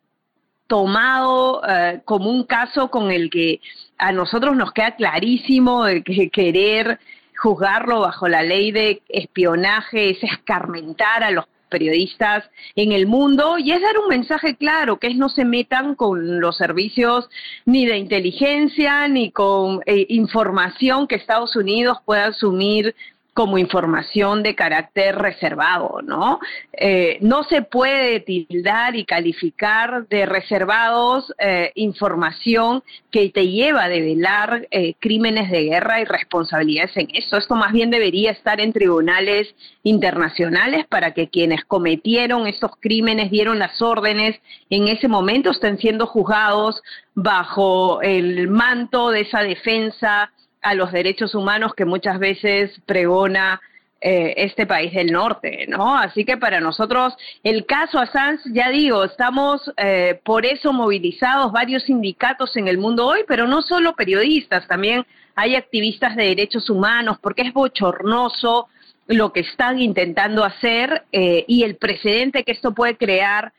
tomado 0.68 1.62
eh, 1.68 2.02
como 2.04 2.30
un 2.30 2.44
caso 2.44 2.90
con 2.92 3.12
el 3.12 3.30
que 3.30 3.62
a 3.98 4.12
nosotros 4.12 4.58
nos 4.58 4.74
queda 4.74 4.96
clarísimo 4.96 5.86
de 5.86 6.04
que 6.04 6.30
querer 6.30 7.00
juzgarlo 7.38 8.02
bajo 8.02 8.28
la 8.28 8.44
ley 8.44 8.72
de 8.72 9.02
espionaje 9.08 10.10
es 10.10 10.24
escarmentar 10.24 11.24
a 11.24 11.32
los 11.32 11.46
periodistas 11.70 12.44
en 12.76 12.92
el 12.92 13.08
mundo 13.08 13.58
y 13.58 13.72
es 13.72 13.82
dar 13.82 13.98
un 13.98 14.08
mensaje 14.08 14.56
claro, 14.56 14.98
que 14.98 15.08
es 15.08 15.16
no 15.16 15.30
se 15.30 15.46
metan 15.46 15.96
con 15.96 16.40
los 16.40 16.58
servicios 16.58 17.30
ni 17.66 17.86
de 17.86 17.98
inteligencia 17.98 19.08
ni 19.08 19.32
con 19.32 19.82
eh, 19.86 20.06
información 20.10 21.08
que 21.08 21.16
Estados 21.16 21.56
Unidos 21.56 21.98
pueda 22.06 22.28
asumir 22.28 22.96
como 23.36 23.58
información 23.58 24.44
de 24.44 24.56
carácter 24.56 25.18
reservado, 25.18 26.00
¿no? 26.02 26.40
Eh, 26.72 27.18
no 27.20 27.44
se 27.44 27.64
puede 27.64 28.22
tildar 28.22 28.96
y 28.96 29.04
calificar 29.04 30.08
de 30.08 30.26
reservados 30.26 31.34
eh, 31.38 31.74
información 31.76 32.82
que 33.12 33.30
te 33.32 33.50
lleva 33.50 33.84
a 33.84 33.90
develar 33.90 34.70
eh, 34.72 34.94
crímenes 35.02 35.52
de 35.52 35.64
guerra 35.64 36.00
y 36.00 36.06
responsabilidades 36.06 36.96
en 36.96 37.10
eso. 37.12 37.36
Esto 37.36 37.56
más 37.56 37.74
bien 37.74 37.92
debería 37.92 38.32
estar 38.32 38.62
en 38.62 38.72
tribunales 38.72 39.54
internacionales 39.84 40.86
para 40.88 41.14
que 41.14 41.28
quienes 41.28 41.66
cometieron 41.66 42.48
estos 42.48 42.72
crímenes, 42.80 43.32
dieron 43.32 43.60
las 43.60 43.82
órdenes, 43.82 44.40
en 44.70 44.88
ese 44.88 45.10
momento 45.10 45.52
estén 45.52 45.78
siendo 45.78 46.08
juzgados 46.08 46.82
bajo 47.16 48.02
el 48.02 48.48
manto 48.48 49.10
de 49.10 49.22
esa 49.22 49.42
defensa 49.42 50.32
a 50.66 50.74
los 50.74 50.92
derechos 50.92 51.36
humanos 51.36 51.76
que 51.76 51.86
muchas 51.86 52.18
veces 52.18 52.72
pregona 52.88 53.62
eh, 54.02 54.34
este 54.38 54.66
país 54.66 54.92
del 54.94 55.12
norte, 55.12 55.66
¿no? 55.68 55.96
Así 55.98 56.26
que 56.26 56.38
para 56.38 56.60
nosotros 56.60 57.14
el 57.44 57.68
caso 57.68 58.00
Assange, 58.00 58.50
ya 58.52 58.70
digo, 58.70 59.04
estamos 59.04 59.72
eh, 59.78 60.20
por 60.24 60.44
eso 60.46 60.74
movilizados 60.74 61.52
varios 61.52 61.84
sindicatos 61.84 62.58
en 62.58 62.68
el 62.68 62.80
mundo 62.80 63.06
hoy, 63.06 63.22
pero 63.28 63.48
no 63.48 63.62
solo 63.62 63.96
periodistas, 63.96 64.68
también 64.68 65.06
hay 65.36 65.56
activistas 65.56 66.16
de 66.16 66.24
derechos 66.24 66.70
humanos, 66.70 67.20
porque 67.22 67.44
es 67.44 67.54
bochornoso 67.54 68.68
lo 69.06 69.32
que 69.32 69.42
están 69.42 69.80
intentando 69.80 70.44
hacer 70.44 71.04
eh, 71.12 71.46
y 71.48 71.64
el 71.64 71.76
precedente 71.76 72.44
que 72.44 72.54
esto 72.54 72.74
puede 72.74 72.98
crear 72.98 73.54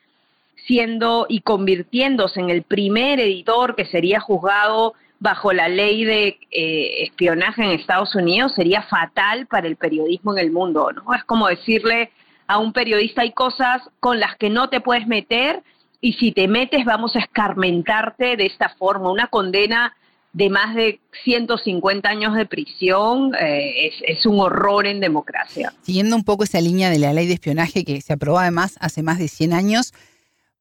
siendo 0.67 1.27
y 1.29 1.41
convirtiéndose 1.41 2.41
en 2.41 2.51
el 2.51 2.63
primer 2.63 3.21
editor 3.21 3.77
que 3.77 3.87
sería 3.87 4.19
juzgado 4.19 4.95
bajo 5.19 5.53
la 5.53 5.69
ley 5.69 6.05
de 6.05 6.39
eh, 6.51 7.05
espionaje 7.05 7.63
en 7.63 7.71
Estados 7.71 8.15
Unidos 8.15 8.53
sería 8.55 8.83
fatal 8.83 9.47
para 9.47 9.67
el 9.67 9.77
periodismo 9.77 10.33
en 10.33 10.39
el 10.39 10.51
mundo, 10.51 10.91
¿no? 10.93 11.15
Es 11.15 11.25
como 11.25 11.49
decirle 11.49 12.11
a 12.47 12.59
un 12.59 12.73
periodista 12.73 13.23
hay 13.23 13.33
cosas 13.33 13.83
con 14.01 14.21
las 14.21 14.37
que 14.37 14.51
no 14.51 14.69
te 14.69 14.81
puedes 14.81 15.07
meter 15.07 15.63
y 16.01 16.13
si 16.15 16.33
te 16.33 16.49
metes 16.49 16.85
vamos 16.85 17.17
a 17.17 17.21
escarmentarte 17.21 18.37
de 18.37 18.47
esta 18.47 18.69
forma, 18.79 19.11
una 19.11 19.29
condena 19.29 19.95
de 20.33 20.51
más 20.51 20.75
de 20.75 21.01
150 21.25 22.07
años 22.07 22.37
de 22.37 22.45
prisión 22.45 23.35
eh, 23.37 23.87
es, 23.87 23.95
es, 24.19 24.27
un 24.27 24.39
horror 24.39 24.87
en 24.87 25.01
democracia. 25.01 25.73
Siguiendo 25.81 26.15
un 26.15 26.25
poco 26.25 26.45
esa 26.45 26.61
línea 26.61 26.91
de 26.91 26.99
la 26.99 27.15
ley 27.15 27.27
de 27.27 27.33
espionaje 27.33 27.85
que 27.85 28.03
se 28.03 28.13
aprobó 28.13 28.39
además 28.39 28.77
hace 28.81 29.03
más 29.03 29.19
de 29.19 29.29
100 29.29 29.55
años, 29.55 29.95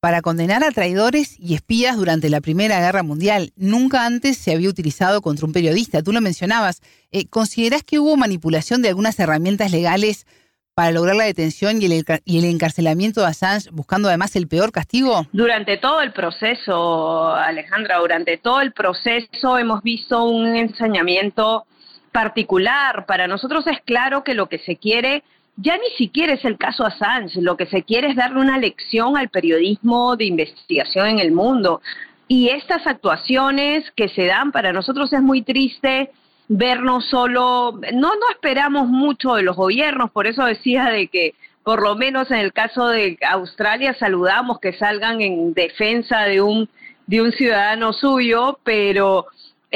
para 0.06 0.22
condenar 0.22 0.64
a 0.64 0.70
traidores 0.70 1.36
y 1.40 1.56
espías 1.56 1.98
durante 1.98 2.30
la 2.30 2.40
Primera 2.40 2.80
Guerra 2.80 3.02
Mundial. 3.02 3.54
Nunca 3.56 4.06
antes 4.06 4.38
se 4.38 4.54
había 4.54 4.70
utilizado 4.70 5.20
contra 5.20 5.48
un 5.48 5.52
periodista. 5.52 6.04
Tú 6.04 6.14
lo 6.14 6.22
mencionabas. 6.22 6.84
Eh, 7.12 7.28
¿Considerás 7.28 7.82
que 7.82 7.98
hubo 7.98 8.16
manipulación 8.16 8.84
de 8.84 8.90
algunas 8.90 9.20
herramientas 9.20 9.72
legales 9.72 10.28
para 10.76 10.92
lograr 10.92 11.16
la 11.16 11.24
detención 11.24 11.82
y 11.82 11.86
el, 11.86 12.06
y 12.24 12.38
el, 12.38 12.46
encarcelamiento 12.46 13.22
de 13.22 13.30
Assange, 13.30 13.72
buscando 13.72 14.08
además 14.08 14.36
el 14.36 14.48
peor 14.48 14.72
castigo? 14.72 15.26
Durante 15.32 15.78
todo 15.78 16.02
el 16.02 16.14
proceso, 16.14 17.34
Alejandra, 17.34 17.98
durante 17.98 18.38
todo 18.38 18.62
el 18.62 18.74
proceso 18.74 19.58
hemos 19.58 19.82
visto 19.82 20.24
un 20.24 20.56
ensañamiento 20.56 21.66
particular. 22.12 23.08
Para 23.08 23.26
nosotros 23.28 23.66
es 23.66 23.82
claro 23.82 24.24
que 24.24 24.36
lo 24.36 24.50
que 24.50 24.60
se 24.60 24.76
quiere 24.76 25.24
ya 25.58 25.78
ni 25.78 25.90
siquiera 25.98 26.34
es 26.34 26.44
el 26.44 26.58
caso 26.58 26.86
Assange, 26.86 27.42
lo 27.42 27.56
que 27.56 27.66
se 27.66 27.84
quiere 27.84 28.10
es 28.10 28.16
darle 28.16 28.40
una 28.40 28.58
lección 28.58 29.18
al 29.18 29.30
periodismo 29.30 30.16
de 30.16 30.26
investigación 30.26 31.08
en 31.08 31.20
el 31.20 31.32
mundo. 31.32 31.82
Y 32.28 32.50
estas 32.50 32.86
actuaciones 32.88 33.90
que 33.96 34.10
se 34.10 34.26
dan 34.26 34.52
para 34.52 34.74
nosotros 34.74 35.14
es 35.14 35.22
muy 35.22 35.44
triste 35.44 36.12
vernos 36.48 37.06
solo, 37.10 37.80
no, 37.94 38.10
no 38.10 38.30
esperamos 38.32 38.88
mucho 38.88 39.34
de 39.36 39.44
los 39.44 39.56
gobiernos, 39.56 40.12
por 40.12 40.28
eso 40.28 40.46
decía 40.46 40.86
de 40.86 41.08
que 41.08 41.34
por 41.64 41.82
lo 41.82 41.96
menos 41.96 42.30
en 42.30 42.38
el 42.38 42.54
caso 42.54 42.88
de 42.90 43.18
Australia 43.28 43.96
saludamos 43.96 44.60
que 44.60 44.74
salgan 44.74 45.22
en 45.22 45.54
defensa 45.56 46.22
de 46.24 46.42
un, 46.42 46.70
de 47.08 47.22
un 47.22 47.32
ciudadano 47.32 47.94
suyo, 47.94 48.60
pero 48.64 49.26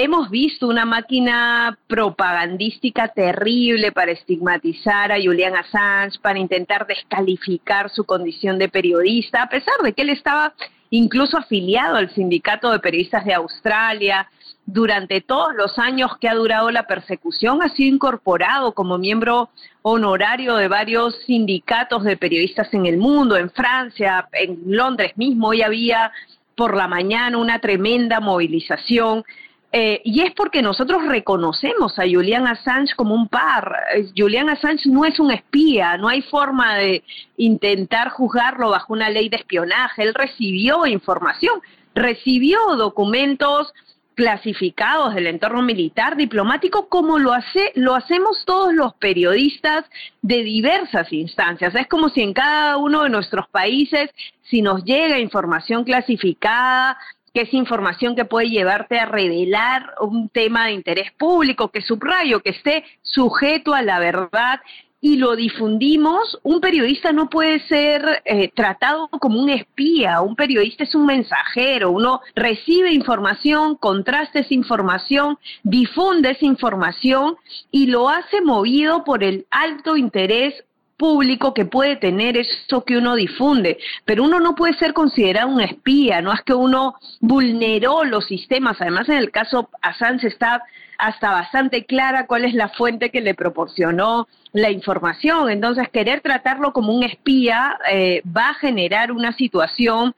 hemos 0.01 0.29
visto 0.29 0.65
una 0.67 0.85
máquina 0.85 1.77
propagandística 1.87 3.09
terrible 3.09 3.91
para 3.91 4.11
estigmatizar 4.11 5.11
a 5.11 5.21
Julian 5.21 5.57
Assange, 5.57 6.19
para 6.21 6.39
intentar 6.39 6.87
descalificar 6.87 7.89
su 7.89 8.05
condición 8.05 8.57
de 8.57 8.69
periodista, 8.69 9.43
a 9.43 9.49
pesar 9.49 9.75
de 9.83 9.91
que 9.91 10.03
él 10.03 10.11
estaba 10.11 10.53
incluso 10.89 11.37
afiliado 11.37 11.97
al 11.97 12.09
Sindicato 12.11 12.71
de 12.71 12.79
Periodistas 12.79 13.25
de 13.25 13.33
Australia. 13.33 14.29
Durante 14.65 15.19
todos 15.19 15.53
los 15.53 15.77
años 15.77 16.17
que 16.17 16.29
ha 16.29 16.33
durado 16.33 16.71
la 16.71 16.83
persecución, 16.83 17.61
ha 17.61 17.69
sido 17.69 17.93
incorporado 17.93 18.73
como 18.73 18.97
miembro 18.97 19.49
honorario 19.81 20.55
de 20.55 20.69
varios 20.69 21.13
sindicatos 21.25 22.05
de 22.05 22.15
periodistas 22.15 22.73
en 22.73 22.85
el 22.85 22.97
mundo, 22.97 23.35
en 23.35 23.49
Francia, 23.49 24.29
en 24.31 24.59
Londres 24.65 25.17
mismo. 25.17 25.49
Hoy 25.49 25.61
había 25.61 26.13
por 26.55 26.77
la 26.77 26.87
mañana 26.87 27.37
una 27.37 27.59
tremenda 27.59 28.19
movilización 28.19 29.25
eh, 29.71 30.01
y 30.03 30.21
es 30.21 30.33
porque 30.33 30.63
nosotros 30.63 31.05
reconocemos 31.05 31.99
a 31.99 32.03
Julian 32.03 32.47
Assange 32.47 32.95
como 32.95 33.13
un 33.13 33.27
par. 33.27 33.75
Julian 34.17 34.49
Assange 34.49 34.89
no 34.89 35.05
es 35.05 35.19
un 35.19 35.31
espía, 35.31 35.95
no 35.97 36.07
hay 36.07 36.23
forma 36.23 36.75
de 36.77 37.03
intentar 37.37 38.09
juzgarlo 38.09 38.71
bajo 38.71 38.93
una 38.93 39.09
ley 39.09 39.29
de 39.29 39.37
espionaje. 39.37 40.01
Él 40.01 40.15
recibió 40.15 40.87
información, 40.87 41.61
recibió 41.93 42.57
documentos 42.77 43.71
clasificados 44.15 45.15
del 45.15 45.27
entorno 45.27 45.61
militar 45.61 46.17
diplomático 46.17 46.89
como 46.89 47.19
lo 47.19 47.31
hace 47.31 47.71
lo 47.75 47.95
hacemos 47.95 48.43
todos 48.45 48.73
los 48.73 48.93
periodistas 48.95 49.85
de 50.21 50.43
diversas 50.43 51.13
instancias 51.13 51.73
es 51.73 51.87
como 51.87 52.09
si 52.09 52.23
en 52.23 52.33
cada 52.33 52.75
uno 52.75 53.03
de 53.03 53.09
nuestros 53.09 53.47
países 53.47 54.09
si 54.41 54.61
nos 54.61 54.83
llega 54.83 55.19
información 55.19 55.85
clasificada 55.85 56.97
que 57.33 57.41
es 57.41 57.53
información 57.53 58.15
que 58.15 58.25
puede 58.25 58.49
llevarte 58.49 58.99
a 58.99 59.05
revelar 59.05 59.93
un 60.01 60.29
tema 60.29 60.65
de 60.65 60.73
interés 60.73 61.11
público, 61.13 61.69
que 61.69 61.81
subrayo, 61.81 62.41
que 62.41 62.51
esté 62.51 62.83
sujeto 63.01 63.73
a 63.73 63.81
la 63.81 63.99
verdad 63.99 64.59
y 65.01 65.15
lo 65.15 65.35
difundimos, 65.35 66.39
un 66.43 66.59
periodista 66.59 67.13
no 67.13 67.29
puede 67.29 67.59
ser 67.67 68.21
eh, 68.25 68.49
tratado 68.53 69.07
como 69.07 69.41
un 69.41 69.49
espía, 69.49 70.21
un 70.21 70.35
periodista 70.35 70.83
es 70.83 70.93
un 70.93 71.05
mensajero, 71.05 71.91
uno 71.91 72.19
recibe 72.35 72.91
información, 72.91 73.75
contrasta 73.75 74.39
esa 74.39 74.53
información, 74.53 75.37
difunde 75.63 76.31
esa 76.31 76.45
información 76.45 77.37
y 77.71 77.87
lo 77.87 78.09
hace 78.09 78.41
movido 78.41 79.05
por 79.05 79.23
el 79.23 79.45
alto 79.51 79.95
interés 79.95 80.53
público 80.99 81.53
que 81.53 81.65
puede 81.65 81.95
tener 81.95 82.37
eso 82.37 82.83
que 82.83 82.97
uno 82.97 83.15
difunde, 83.15 83.79
pero 84.03 84.23
uno 84.25 84.39
no 84.41 84.53
puede 84.53 84.73
ser 84.73 84.93
considerado 84.93 85.47
un 85.47 85.61
espía, 85.61 86.21
no 86.21 86.33
es 86.33 86.41
que 86.41 86.53
uno 86.53 86.95
vulneró 87.21 88.03
los 88.03 88.27
sistemas, 88.27 88.79
además 88.81 89.07
en 89.07 89.15
el 89.15 89.31
caso 89.31 89.69
Assange 89.81 90.27
está 90.27 90.61
hasta 90.97 91.31
bastante 91.31 91.85
clara 91.85 92.27
cuál 92.27 92.43
es 92.43 92.53
la 92.53 92.67
fuente 92.67 93.09
que 93.09 93.21
le 93.21 93.33
proporcionó 93.33 94.27
la 94.51 94.69
información, 94.69 95.49
entonces 95.49 95.87
querer 95.87 96.19
tratarlo 96.19 96.73
como 96.73 96.93
un 96.93 97.03
espía 97.03 97.79
eh, 97.89 98.21
va 98.25 98.49
a 98.49 98.55
generar 98.55 99.13
una 99.13 99.31
situación 99.31 100.13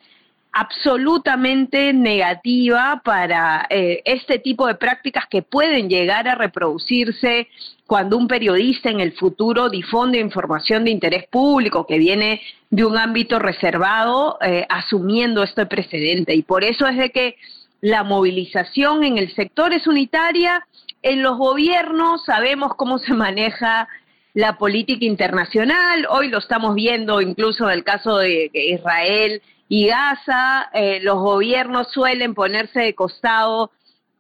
absolutamente 0.52 1.94
negativa 1.94 3.02
para 3.06 3.68
eh, 3.70 4.02
este 4.04 4.40
tipo 4.40 4.68
de 4.68 4.76
prácticas 4.76 5.26
que 5.30 5.42
pueden 5.42 5.90
llegar 5.90 6.28
a 6.28 6.36
reproducirse 6.36 7.48
cuando 7.88 8.18
un 8.18 8.28
periodista 8.28 8.90
en 8.90 9.00
el 9.00 9.14
futuro 9.14 9.70
difunde 9.70 10.20
información 10.20 10.84
de 10.84 10.92
interés 10.92 11.26
público 11.28 11.88
que 11.88 11.98
viene 11.98 12.42
de 12.70 12.86
un 12.86 12.98
ámbito 12.98 13.40
reservado, 13.40 14.38
eh, 14.42 14.66
asumiendo 14.70 15.44
este 15.44 15.66
precedente. 15.66 16.36
Y 16.36 16.42
por 16.44 16.64
eso 16.64 16.86
es 16.88 16.98
de 16.98 17.12
que 17.12 17.36
la 17.80 18.04
movilización 18.04 19.04
en 19.04 19.18
el 19.18 19.34
sector 19.34 19.74
es 19.74 19.88
unitaria, 19.88 20.66
en 21.02 21.24
los 21.24 21.38
gobiernos 21.38 22.24
sabemos 22.26 22.76
cómo 22.76 23.00
se 23.00 23.14
maneja 23.14 23.88
la 24.34 24.58
política 24.58 25.04
internacional, 25.04 26.08
hoy 26.10 26.30
lo 26.30 26.38
estamos 26.38 26.76
viendo 26.76 27.22
incluso 27.22 27.70
en 27.70 27.78
el 27.78 27.84
caso 27.84 28.18
de 28.18 28.50
Israel 28.54 29.42
y 29.74 29.88
Gaza, 29.88 30.70
eh, 30.74 31.00
los 31.02 31.20
gobiernos 31.20 31.88
suelen 31.94 32.34
ponerse 32.34 32.82
de 32.82 32.94
costado 32.94 33.72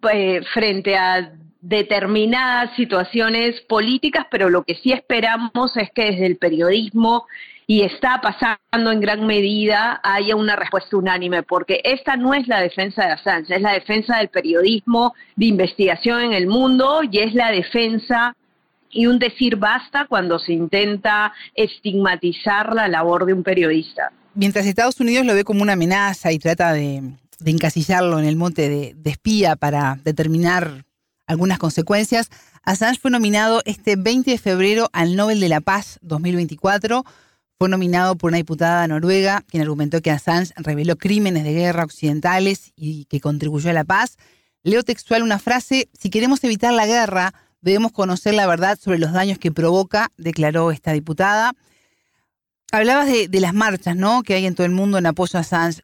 eh, 0.09 0.41
frente 0.53 0.95
a 0.95 1.33
determinadas 1.59 2.73
situaciones 2.77 3.59
políticas, 3.67 4.27
pero 4.31 4.49
lo 4.49 4.63
que 4.63 4.75
sí 4.75 4.93
esperamos 4.93 5.75
es 5.75 5.91
que 5.91 6.05
desde 6.05 6.25
el 6.25 6.37
periodismo 6.37 7.25
y 7.67 7.81
está 7.81 8.21
pasando 8.21 8.93
en 8.93 9.01
gran 9.01 9.27
medida 9.27 9.99
haya 10.03 10.37
una 10.37 10.55
respuesta 10.55 10.95
unánime, 10.95 11.43
porque 11.43 11.81
esta 11.83 12.15
no 12.15 12.33
es 12.33 12.47
la 12.47 12.61
defensa 12.61 13.07
de 13.07 13.11
Assange, 13.11 13.53
es 13.53 13.61
la 13.61 13.73
defensa 13.73 14.19
del 14.19 14.29
periodismo 14.29 15.13
de 15.35 15.47
investigación 15.47 16.21
en 16.21 16.31
el 16.31 16.47
mundo 16.47 17.01
y 17.03 17.19
es 17.19 17.33
la 17.33 17.51
defensa 17.51 18.37
y 18.89 19.05
un 19.05 19.19
decir 19.19 19.57
basta 19.57 20.05
cuando 20.07 20.39
se 20.39 20.53
intenta 20.53 21.33
estigmatizar 21.55 22.73
la 22.73 22.87
labor 22.87 23.25
de 23.25 23.33
un 23.33 23.43
periodista 23.43 24.13
mientras 24.33 24.65
Estados 24.65 24.99
Unidos 24.99 25.25
lo 25.25 25.33
ve 25.33 25.43
como 25.43 25.61
una 25.61 25.73
amenaza 25.73 26.31
y 26.31 26.39
trata 26.39 26.73
de, 26.73 27.03
encasillarlo 27.45 28.19
en 28.19 28.25
el 28.25 28.35
monte 28.35 28.69
de, 28.69 28.95
espía 29.05 29.55
para 29.55 29.99
determinar 30.03 30.85
algunas 31.25 31.59
consecuencias, 31.59 32.29
Assange 32.63 32.99
fue 32.99 33.11
nominado 33.11 33.61
este 33.65 33.95
20 33.95 34.31
de 34.31 34.37
febrero 34.37 34.89
al 34.93 35.15
Nobel 35.15 35.39
de 35.39 35.49
la 35.49 35.61
Paz 35.61 35.97
2024. 36.01 37.03
Fue 37.57 37.69
nominado 37.69 38.15
por 38.15 38.29
una 38.29 38.37
diputada 38.37 38.87
noruega 38.87 39.43
quien 39.47 39.61
argumentó 39.61 40.01
que 40.01 40.11
Assange 40.11 40.53
reveló 40.57 40.97
crímenes 40.97 41.43
de 41.43 41.53
guerra 41.53 41.83
occidentales 41.83 42.73
y 42.75 43.05
que 43.05 43.19
contribuyó 43.19 43.69
a 43.69 43.73
la 43.73 43.83
paz. 43.83 44.17
Leo 44.63 44.83
textual 44.83 45.23
una 45.23 45.39
frase, 45.39 45.89
si 45.97 46.09
queremos 46.09 46.43
evitar 46.43 46.73
la 46.73 46.85
guerra, 46.85 47.33
debemos 47.61 47.91
conocer 47.91 48.33
la 48.33 48.45
verdad 48.45 48.77
sobre 48.79 48.99
los 48.99 49.11
daños 49.11 49.39
que 49.39 49.51
provoca, 49.51 50.11
declaró 50.17 50.71
esta 50.71 50.91
diputada. 50.91 51.53
Hablabas 52.71 53.07
de, 53.07 53.39
las 53.41 53.53
marchas, 53.53 53.97
¿no? 53.97 54.23
Que 54.23 54.35
hay 54.35 54.45
en 54.45 54.55
todo 54.55 54.65
el 54.65 54.71
mundo 54.71 54.97
en 54.97 55.05
apoyo 55.05 55.37
a 55.37 55.41
Assange. 55.41 55.81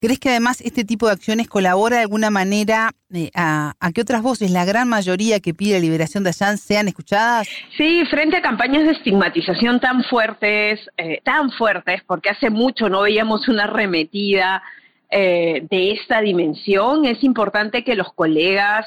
¿Crees 0.00 0.18
que 0.18 0.30
además 0.30 0.60
este 0.60 0.84
tipo 0.84 1.06
de 1.06 1.12
acciones 1.12 1.48
colabora 1.48 1.96
de 1.96 2.02
alguna 2.02 2.30
manera 2.30 2.90
eh, 3.12 3.30
a, 3.34 3.74
que 3.94 4.00
otras 4.00 4.22
voces, 4.22 4.50
la 4.50 4.64
gran 4.64 4.88
mayoría 4.88 5.40
que 5.40 5.54
pide 5.54 5.74
la 5.74 5.80
liberación 5.80 6.22
de 6.22 6.30
Assange, 6.30 6.58
sean 6.58 6.88
escuchadas? 6.88 7.48
Sí, 7.76 8.04
frente 8.08 8.36
a 8.36 8.42
campañas 8.42 8.84
de 8.84 8.92
estigmatización 8.92 9.80
tan 9.80 10.04
fuertes, 10.04 10.80
eh, 10.96 11.20
tan 11.24 11.50
fuertes, 11.52 12.02
porque 12.06 12.30
hace 12.30 12.50
mucho 12.50 12.88
no 12.88 13.02
veíamos 13.02 13.48
una 13.48 13.64
arremetida 13.64 14.62
eh, 15.10 15.66
de 15.70 15.92
esta 15.92 16.20
dimensión, 16.20 17.04
es 17.04 17.22
importante 17.22 17.84
que 17.84 17.94
los 17.94 18.12
colegas 18.12 18.86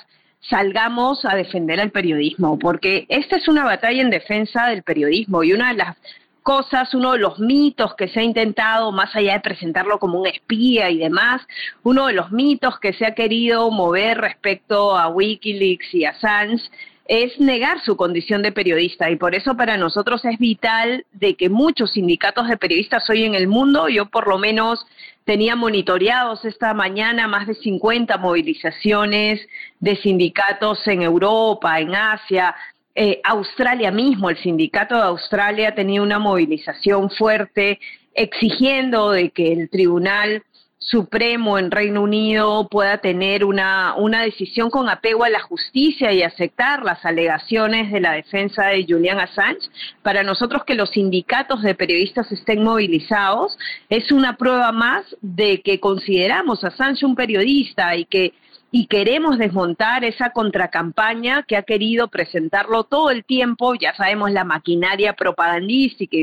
salgamos 0.49 1.23
a 1.25 1.35
defender 1.35 1.79
al 1.79 1.91
periodismo, 1.91 2.57
porque 2.59 3.05
esta 3.09 3.35
es 3.37 3.47
una 3.47 3.63
batalla 3.63 4.01
en 4.01 4.09
defensa 4.09 4.67
del 4.67 4.83
periodismo 4.83 5.43
y 5.43 5.53
una 5.53 5.69
de 5.69 5.77
las 5.77 5.97
cosas, 6.45 6.93
uno 6.93 7.13
de 7.13 7.17
los 7.17 7.39
mitos 7.39 7.95
que 7.95 8.07
se 8.07 8.19
ha 8.19 8.23
intentado, 8.23 8.91
más 8.91 9.15
allá 9.15 9.33
de 9.33 9.39
presentarlo 9.39 9.97
como 9.97 10.19
un 10.19 10.27
espía 10.27 10.91
y 10.91 10.99
demás, 10.99 11.41
uno 11.81 12.05
de 12.05 12.13
los 12.13 12.31
mitos 12.31 12.79
que 12.79 12.93
se 12.93 13.03
ha 13.03 13.15
querido 13.15 13.71
mover 13.71 14.19
respecto 14.19 14.95
a 14.95 15.07
Wikileaks 15.07 15.91
y 15.95 16.05
a 16.05 16.11
Assange 16.11 16.69
es 17.07 17.39
negar 17.39 17.81
su 17.83 17.97
condición 17.97 18.43
de 18.43 18.51
periodista. 18.51 19.09
Y 19.09 19.15
por 19.15 19.33
eso 19.33 19.57
para 19.57 19.75
nosotros 19.77 20.23
es 20.23 20.37
vital 20.37 21.05
de 21.13 21.33
que 21.33 21.49
muchos 21.49 21.93
sindicatos 21.93 22.47
de 22.47 22.57
periodistas 22.57 23.09
hoy 23.09 23.23
en 23.23 23.33
el 23.33 23.47
mundo, 23.47 23.89
yo 23.89 24.05
por 24.05 24.27
lo 24.27 24.37
menos 24.37 24.85
tenía 25.23 25.55
monitoreados 25.55 26.45
esta 26.45 26.75
mañana 26.75 27.27
más 27.27 27.47
de 27.47 27.55
50 27.55 28.17
movilizaciones 28.17 29.41
de 29.79 29.95
sindicatos 29.95 30.85
en 30.85 31.01
Europa, 31.01 31.79
en 31.79 31.95
Asia, 31.95 32.55
eh, 32.95 33.19
Australia 33.23 33.91
mismo, 33.91 34.29
el 34.29 34.37
sindicato 34.37 34.95
de 34.95 35.03
Australia 35.03 35.69
ha 35.69 35.75
tenido 35.75 36.03
una 36.03 36.17
movilización 36.17 37.09
fuerte 37.09 37.79
exigiendo 38.13 39.11
de 39.11 39.31
que 39.31 39.51
el 39.51 39.69
tribunal 39.69 40.43
Supremo 40.77 41.57
en 41.57 41.71
Reino 41.71 42.03
Unido 42.03 42.67
pueda 42.69 42.99
tener 42.99 43.43
una, 43.43 43.95
una 43.95 44.21
decisión 44.21 44.69
con 44.69 44.87
apego 44.87 45.23
a 45.23 45.29
la 45.29 45.39
justicia 45.39 46.13
y 46.13 46.21
aceptar 46.21 46.83
las 46.83 47.03
alegaciones 47.03 47.91
de 47.91 47.99
la 47.99 48.13
defensa 48.13 48.67
de 48.67 48.85
Julian 48.87 49.19
Assange. 49.19 49.67
Para 50.03 50.21
nosotros 50.21 50.63
que 50.63 50.75
los 50.75 50.91
sindicatos 50.91 51.63
de 51.63 51.73
periodistas 51.73 52.31
estén 52.31 52.63
movilizados 52.63 53.57
es 53.89 54.11
una 54.11 54.37
prueba 54.37 54.71
más 54.71 55.03
de 55.21 55.61
que 55.61 55.79
consideramos 55.79 56.63
a 56.63 56.67
Assange 56.67 57.05
un 57.05 57.15
periodista 57.15 57.95
y 57.95 58.05
que 58.05 58.33
y 58.77 58.87
queremos 58.87 59.37
desmontar 59.37 60.03
esa 60.03 60.31
contracampaña 60.31 61.43
que 61.43 61.55
ha 61.55 61.63
querido 61.63 62.09
presentarlo 62.09 62.83
todo 62.83 63.09
el 63.09 63.23
tiempo, 63.23 63.73
ya 63.73 63.95
sabemos 63.95 64.31
la 64.31 64.43
maquinaria 64.43 65.13
propagandística 65.13 66.17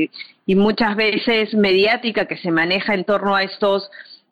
y 0.45 0.53
muchas 0.53 0.95
veces 0.95 1.55
mediática 1.55 2.27
que 2.27 2.37
se 2.37 2.51
maneja 2.51 2.93
en 2.93 3.05
torno 3.05 3.35
a 3.35 3.41
estos 3.41 3.89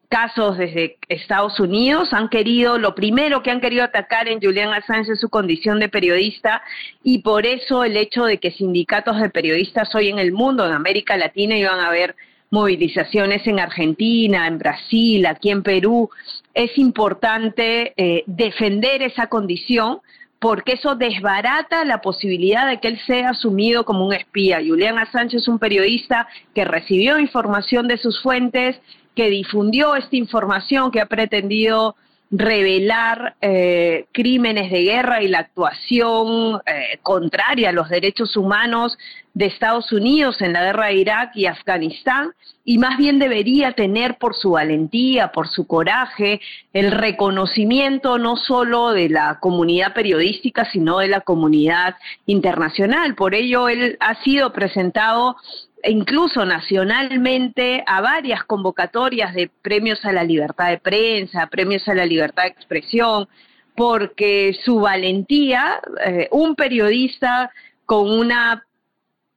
casos 0.08 0.60
desde 0.60 0.98
Estados 1.10 1.60
Unidos. 1.60 2.14
Han 2.14 2.30
querido, 2.30 2.78
lo 2.78 2.94
primero 2.94 3.42
que 3.42 3.50
han 3.50 3.60
querido 3.60 3.84
atacar 3.84 4.28
en 4.28 4.40
Julian 4.40 4.72
Assange 4.72 5.14
es 5.14 5.20
su 5.20 5.30
condición 5.30 5.80
de 5.80 5.90
periodista 5.90 6.62
y 7.04 7.24
por 7.24 7.48
eso 7.48 7.84
el 7.84 7.98
hecho 7.98 8.26
de 8.26 8.38
que 8.38 8.52
sindicatos 8.52 9.20
de 9.20 9.32
periodistas 9.32 9.96
hoy 9.96 10.10
en 10.10 10.20
el 10.20 10.32
mundo, 10.32 10.64
en 10.68 10.74
América 10.74 11.18
Latina, 11.18 11.58
iban 11.58 11.80
a 11.80 11.88
haber 11.88 12.16
movilizaciones 12.52 13.48
en 13.48 13.60
Argentina, 13.60 14.46
en 14.46 14.60
Brasil, 14.60 15.26
aquí 15.26 15.50
en 15.50 15.64
Perú, 15.64 16.12
es 16.54 16.78
importante 16.78 17.94
eh, 17.98 18.24
defender 18.28 19.02
esa 19.02 19.28
condición 19.28 20.00
porque 20.40 20.74
eso 20.74 20.96
desbarata 20.96 21.86
la 21.86 22.02
posibilidad 22.02 22.68
de 22.68 22.80
que 22.80 22.88
él 22.88 23.00
sea 23.06 23.30
asumido 23.30 23.86
como 23.86 24.08
un 24.08 24.14
espía. 24.14 24.60
Julian 24.66 24.98
Assange 24.98 25.38
es 25.38 25.48
un 25.48 25.60
periodista 25.60 26.28
que 26.56 26.66
recibió 26.66 27.20
información 27.20 27.88
de 27.88 27.98
sus 27.98 28.20
fuentes, 28.24 28.82
que 29.16 29.30
difundió 29.30 29.96
esta 29.96 30.16
información, 30.16 30.90
que 30.90 31.00
ha 31.00 31.06
pretendido 31.06 31.96
revelar 32.32 33.36
eh, 33.42 34.06
crímenes 34.14 34.72
de 34.72 34.84
guerra 34.84 35.22
y 35.22 35.28
la 35.28 35.40
actuación 35.40 36.62
eh, 36.66 36.98
contraria 37.04 37.70
a 37.70 37.74
los 37.74 37.90
derechos 37.90 38.38
humanos 38.38 38.98
de 39.34 39.46
Estados 39.48 39.92
Unidos 39.92 40.42
en 40.42 40.54
la 40.54 40.64
guerra 40.64 40.88
de 40.88 40.96
Irak 40.96 41.32
y 41.36 41.46
Afganistán, 41.46 42.32
y 42.64 42.78
más 42.78 42.98
bien 42.98 43.20
debería 43.20 43.74
tener 43.74 44.18
por 44.18 44.36
su 44.36 44.52
valentía, 44.52 45.32
por 45.32 45.48
su 45.48 45.68
coraje, 45.68 46.42
el 46.74 46.92
reconocimiento 46.92 48.18
no 48.18 48.36
solo 48.38 48.92
de 48.92 49.10
la 49.10 49.40
comunidad 49.40 49.94
periodística, 49.94 50.70
sino 50.72 51.00
de 51.00 51.08
la 51.08 51.22
comunidad 51.22 51.96
internacional. 52.26 53.16
Por 53.16 53.36
ello, 53.36 53.68
él 53.68 53.98
ha 54.00 54.16
sido 54.24 54.54
presentado 54.54 55.38
incluso 55.86 56.46
nacionalmente 56.46 57.84
a 57.86 58.02
varias 58.02 58.44
convocatorias 58.44 59.34
de 59.34 59.50
premios 59.62 60.04
a 60.06 60.12
la 60.12 60.24
libertad 60.24 60.70
de 60.70 60.78
prensa, 60.78 61.48
premios 61.48 61.88
a 61.88 61.94
la 61.94 62.06
libertad 62.06 62.44
de 62.44 62.50
expresión, 62.50 63.28
porque 63.76 64.56
su 64.64 64.80
valentía, 64.80 65.80
eh, 66.06 66.28
un 66.32 66.56
periodista 66.56 67.52
con 67.86 68.10
una 68.10 68.66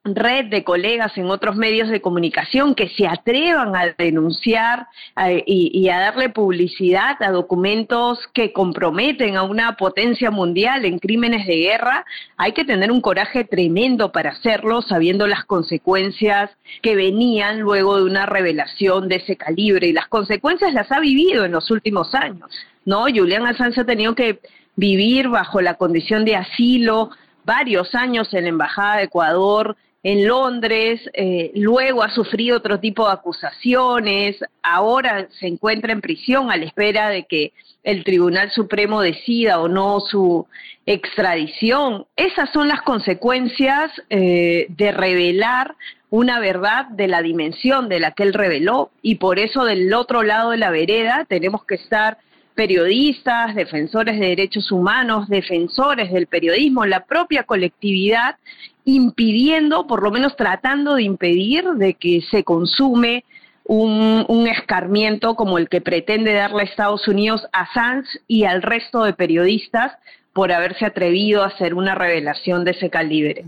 red 0.04 0.46
de 0.46 0.64
colegas 0.64 1.16
en 1.16 1.30
otros 1.30 1.56
medios 1.56 1.88
de 1.88 2.02
comunicación 2.02 2.74
que 2.74 2.90
se 2.90 3.06
atrevan 3.06 3.74
a 3.74 3.94
denunciar 3.96 4.86
eh, 5.24 5.42
y, 5.46 5.88
a 5.88 5.98
darle 5.98 6.28
publicidad 6.28 7.16
a 7.22 7.30
documentos 7.30 8.18
que 8.34 8.52
comprometen 8.52 9.36
a 9.36 9.44
una 9.44 9.76
potencia 9.76 10.30
mundial 10.30 10.84
en 10.84 10.98
crímenes 10.98 11.46
de 11.46 11.56
guerra, 11.56 12.04
hay 12.36 12.52
que 12.52 12.66
tener 12.66 12.92
un 12.92 13.00
coraje 13.00 13.44
tremendo 13.44 14.12
para 14.12 14.30
hacerlo, 14.30 14.82
sabiendo 14.82 15.26
las 15.26 15.44
consecuencias 15.44 16.50
que 16.82 16.96
venían 16.96 17.60
luego 17.60 17.96
de 17.96 18.04
una 18.04 18.26
revelación 18.26 19.08
de 19.08 19.16
ese 19.16 19.36
calibre. 19.36 19.88
Y 19.88 19.92
las 19.92 20.08
consecuencias 20.08 20.74
las 20.74 20.92
ha 20.92 21.00
vivido 21.00 21.46
en 21.46 21.52
los 21.52 21.70
últimos 21.70 22.14
años. 22.14 22.50
¿no? 22.84 23.04
Julián 23.04 23.46
Assange 23.46 23.80
ha 23.80 23.86
tenido 23.86 24.14
que 24.14 24.40
vivir 24.76 25.28
bajo 25.28 25.62
la 25.62 25.74
condición 25.74 26.26
de 26.26 26.36
asilo 26.36 27.10
varios 27.44 27.94
años 27.94 28.32
en 28.34 28.44
la 28.44 28.48
Embajada 28.50 28.96
de 28.96 29.04
Ecuador, 29.04 29.76
en 30.04 30.28
Londres, 30.28 31.00
eh, 31.14 31.50
luego 31.54 32.02
ha 32.02 32.10
sufrido 32.10 32.58
otro 32.58 32.78
tipo 32.78 33.06
de 33.06 33.14
acusaciones, 33.14 34.36
ahora 34.62 35.28
se 35.40 35.46
encuentra 35.46 35.92
en 35.92 36.02
prisión 36.02 36.50
a 36.50 36.58
la 36.58 36.66
espera 36.66 37.08
de 37.08 37.24
que 37.24 37.54
el 37.82 38.04
Tribunal 38.04 38.50
Supremo 38.50 39.00
decida 39.00 39.60
o 39.60 39.68
no 39.68 40.00
su 40.00 40.46
extradición. 40.84 42.04
Esas 42.16 42.50
son 42.52 42.68
las 42.68 42.82
consecuencias 42.82 43.90
eh, 44.10 44.66
de 44.68 44.92
revelar 44.92 45.74
una 46.10 46.38
verdad 46.38 46.84
de 46.90 47.08
la 47.08 47.22
dimensión 47.22 47.88
de 47.88 47.98
la 47.98 48.10
que 48.10 48.24
él 48.24 48.34
reveló 48.34 48.90
y 49.00 49.14
por 49.14 49.38
eso 49.38 49.64
del 49.64 49.92
otro 49.94 50.22
lado 50.22 50.50
de 50.50 50.58
la 50.58 50.70
vereda 50.70 51.24
tenemos 51.26 51.64
que 51.64 51.76
estar 51.76 52.18
periodistas, 52.54 53.54
defensores 53.54 54.20
de 54.20 54.28
derechos 54.28 54.70
humanos, 54.70 55.28
defensores 55.28 56.12
del 56.12 56.26
periodismo, 56.26 56.86
la 56.86 57.04
propia 57.04 57.42
colectividad, 57.44 58.36
impidiendo, 58.84 59.86
por 59.86 60.02
lo 60.02 60.10
menos 60.10 60.36
tratando 60.36 60.94
de 60.94 61.02
impedir 61.02 61.64
de 61.76 61.94
que 61.94 62.20
se 62.30 62.44
consume 62.44 63.24
un, 63.64 64.46
escarmiento 64.46 65.36
como 65.36 65.58
el 65.58 65.68
que 65.68 65.80
pretende 65.80 66.34
darle 66.34 66.62
a 66.62 66.66
Estados 66.66 67.08
Unidos 67.08 67.42
a 67.52 67.72
Sanz 67.72 68.06
y 68.28 68.44
al 68.44 68.62
resto 68.62 69.04
de 69.04 69.14
periodistas 69.14 69.92
por 70.32 70.52
haberse 70.52 70.84
atrevido 70.84 71.42
a 71.42 71.46
hacer 71.46 71.74
una 71.74 71.94
revelación 71.94 72.64
de 72.64 72.72
ese 72.72 72.90
calibre. 72.90 73.44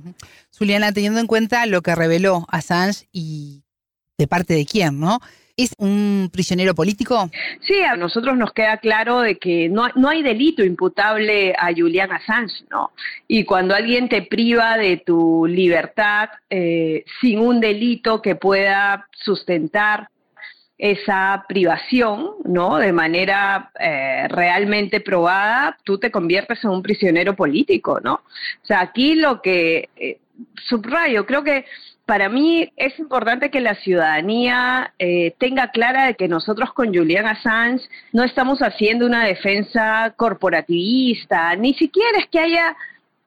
Juliana, 0.56 0.92
teniendo 0.92 1.20
en 1.20 1.26
cuenta 1.26 1.66
lo 1.66 1.82
que 1.82 1.94
reveló 1.94 2.46
Assange 2.48 3.08
y 3.12 3.62
de 4.16 4.26
parte 4.26 4.54
de 4.54 4.64
quién, 4.64 4.98
¿no? 4.98 5.18
¿Es 5.56 5.74
un 5.78 6.28
prisionero 6.30 6.74
político? 6.74 7.30
Sí, 7.66 7.80
a 7.80 7.96
nosotros 7.96 8.36
nos 8.36 8.52
queda 8.52 8.76
claro 8.76 9.20
de 9.20 9.38
que 9.38 9.70
no, 9.70 9.88
no 9.94 10.10
hay 10.10 10.22
delito 10.22 10.62
imputable 10.62 11.54
a 11.58 11.72
Julian 11.74 12.12
Assange, 12.12 12.64
¿no? 12.70 12.90
Y 13.26 13.44
cuando 13.44 13.74
alguien 13.74 14.10
te 14.10 14.20
priva 14.20 14.76
de 14.76 14.98
tu 14.98 15.46
libertad 15.46 16.28
eh, 16.50 17.04
sin 17.22 17.38
un 17.38 17.60
delito 17.60 18.20
que 18.20 18.34
pueda 18.34 19.08
sustentar 19.12 20.10
esa 20.76 21.46
privación, 21.48 22.32
¿no? 22.44 22.76
De 22.76 22.92
manera 22.92 23.70
eh, 23.80 24.28
realmente 24.28 25.00
probada, 25.00 25.78
tú 25.84 25.98
te 25.98 26.10
conviertes 26.10 26.62
en 26.64 26.70
un 26.70 26.82
prisionero 26.82 27.34
político, 27.34 27.98
¿no? 28.00 28.14
O 28.14 28.66
sea, 28.66 28.80
aquí 28.80 29.14
lo 29.14 29.40
que 29.40 29.88
eh, 29.96 30.18
subrayo, 30.68 31.24
creo 31.24 31.42
que 31.42 31.64
para 32.06 32.28
mí 32.28 32.72
es 32.76 32.96
importante 33.00 33.50
que 33.50 33.60
la 33.60 33.74
ciudadanía 33.74 34.94
eh, 34.98 35.34
tenga 35.38 35.72
clara 35.72 36.06
de 36.06 36.14
que 36.14 36.28
nosotros 36.28 36.72
con 36.72 36.94
Julian 36.94 37.26
Assange 37.26 37.84
no 38.12 38.22
estamos 38.22 38.60
haciendo 38.60 39.06
una 39.06 39.24
defensa 39.24 40.14
corporativista, 40.16 41.56
ni 41.56 41.74
siquiera 41.74 42.18
es 42.20 42.26
que 42.28 42.38
haya, 42.38 42.76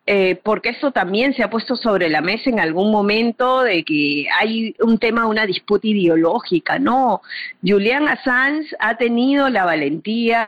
eh, 0.05 0.39
porque 0.43 0.69
eso 0.69 0.91
también 0.91 1.33
se 1.33 1.43
ha 1.43 1.49
puesto 1.49 1.75
sobre 1.75 2.09
la 2.09 2.21
mesa 2.21 2.49
en 2.49 2.61
algún 2.61 2.89
momento 2.89 3.63
de 3.63 3.83
que 3.83 4.27
hay 4.39 4.73
un 4.79 4.97
tema, 4.97 5.27
una 5.27 5.45
disputa 5.45 5.85
ideológica, 5.85 6.79
no. 6.79 7.21
Julian 7.61 8.07
Assange 8.07 8.73
ha 8.79 8.95
tenido 8.95 9.49
la 9.49 9.65
valentía 9.65 10.47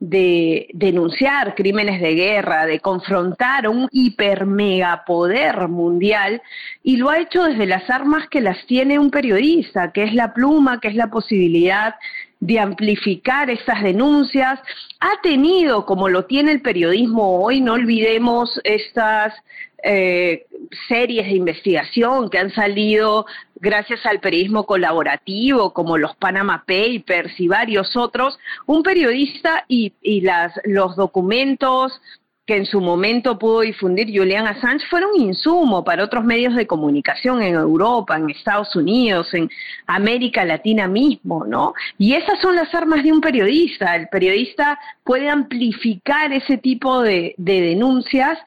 de 0.00 0.68
denunciar 0.74 1.54
crímenes 1.54 2.00
de 2.00 2.14
guerra, 2.14 2.66
de 2.66 2.80
confrontar 2.80 3.68
un 3.68 3.88
hipermegapoder 3.90 5.68
mundial 5.68 6.40
y 6.84 6.96
lo 6.96 7.10
ha 7.10 7.18
hecho 7.18 7.42
desde 7.42 7.66
las 7.66 7.90
armas 7.90 8.28
que 8.28 8.40
las 8.40 8.64
tiene 8.66 8.98
un 8.98 9.10
periodista, 9.10 9.90
que 9.92 10.04
es 10.04 10.14
la 10.14 10.32
pluma, 10.34 10.80
que 10.80 10.88
es 10.88 10.94
la 10.94 11.08
posibilidad 11.08 11.96
de 12.40 12.60
amplificar 12.60 13.50
esas 13.50 13.82
denuncias. 13.82 14.60
Ha 15.00 15.20
tenido, 15.22 15.84
como 15.84 16.08
lo 16.08 16.26
tiene 16.26 16.52
el 16.52 16.62
periodismo 16.62 17.40
hoy, 17.42 17.60
no 17.60 17.72
olvidemos 17.72 18.60
estas 18.62 19.34
eh, 19.82 20.46
series 20.88 21.26
de 21.26 21.34
investigación 21.34 22.30
que 22.30 22.38
han 22.38 22.52
salido 22.52 23.26
gracias 23.56 24.04
al 24.06 24.20
periodismo 24.20 24.66
colaborativo, 24.66 25.72
como 25.72 25.98
los 25.98 26.16
Panama 26.16 26.64
Papers 26.66 27.38
y 27.38 27.48
varios 27.48 27.96
otros, 27.96 28.38
un 28.66 28.82
periodista 28.82 29.64
y, 29.68 29.92
las, 30.22 30.52
los 30.64 30.96
documentos 30.96 32.00
que 32.48 32.56
en 32.56 32.64
su 32.64 32.80
momento 32.80 33.38
pudo 33.38 33.60
difundir 33.60 34.08
Julian 34.08 34.46
Assange 34.46 34.86
fueron 34.88 35.10
insumo 35.16 35.84
para 35.84 36.02
otros 36.02 36.24
medios 36.24 36.56
de 36.56 36.66
comunicación 36.66 37.42
en 37.42 37.54
Europa, 37.54 38.16
en 38.16 38.30
Estados 38.30 38.74
Unidos, 38.74 39.34
en 39.34 39.50
América 39.86 40.46
Latina 40.46 40.88
mismo, 40.88 41.44
¿no? 41.44 41.74
Y 41.98 42.14
esas 42.14 42.40
son 42.40 42.56
las 42.56 42.74
armas 42.74 43.04
de 43.04 43.12
un 43.12 43.20
periodista. 43.20 43.94
El 43.94 44.08
periodista 44.08 44.78
puede 45.04 45.28
amplificar 45.28 46.32
ese 46.32 46.56
tipo 46.56 47.02
de, 47.02 47.34
denuncias 47.36 48.38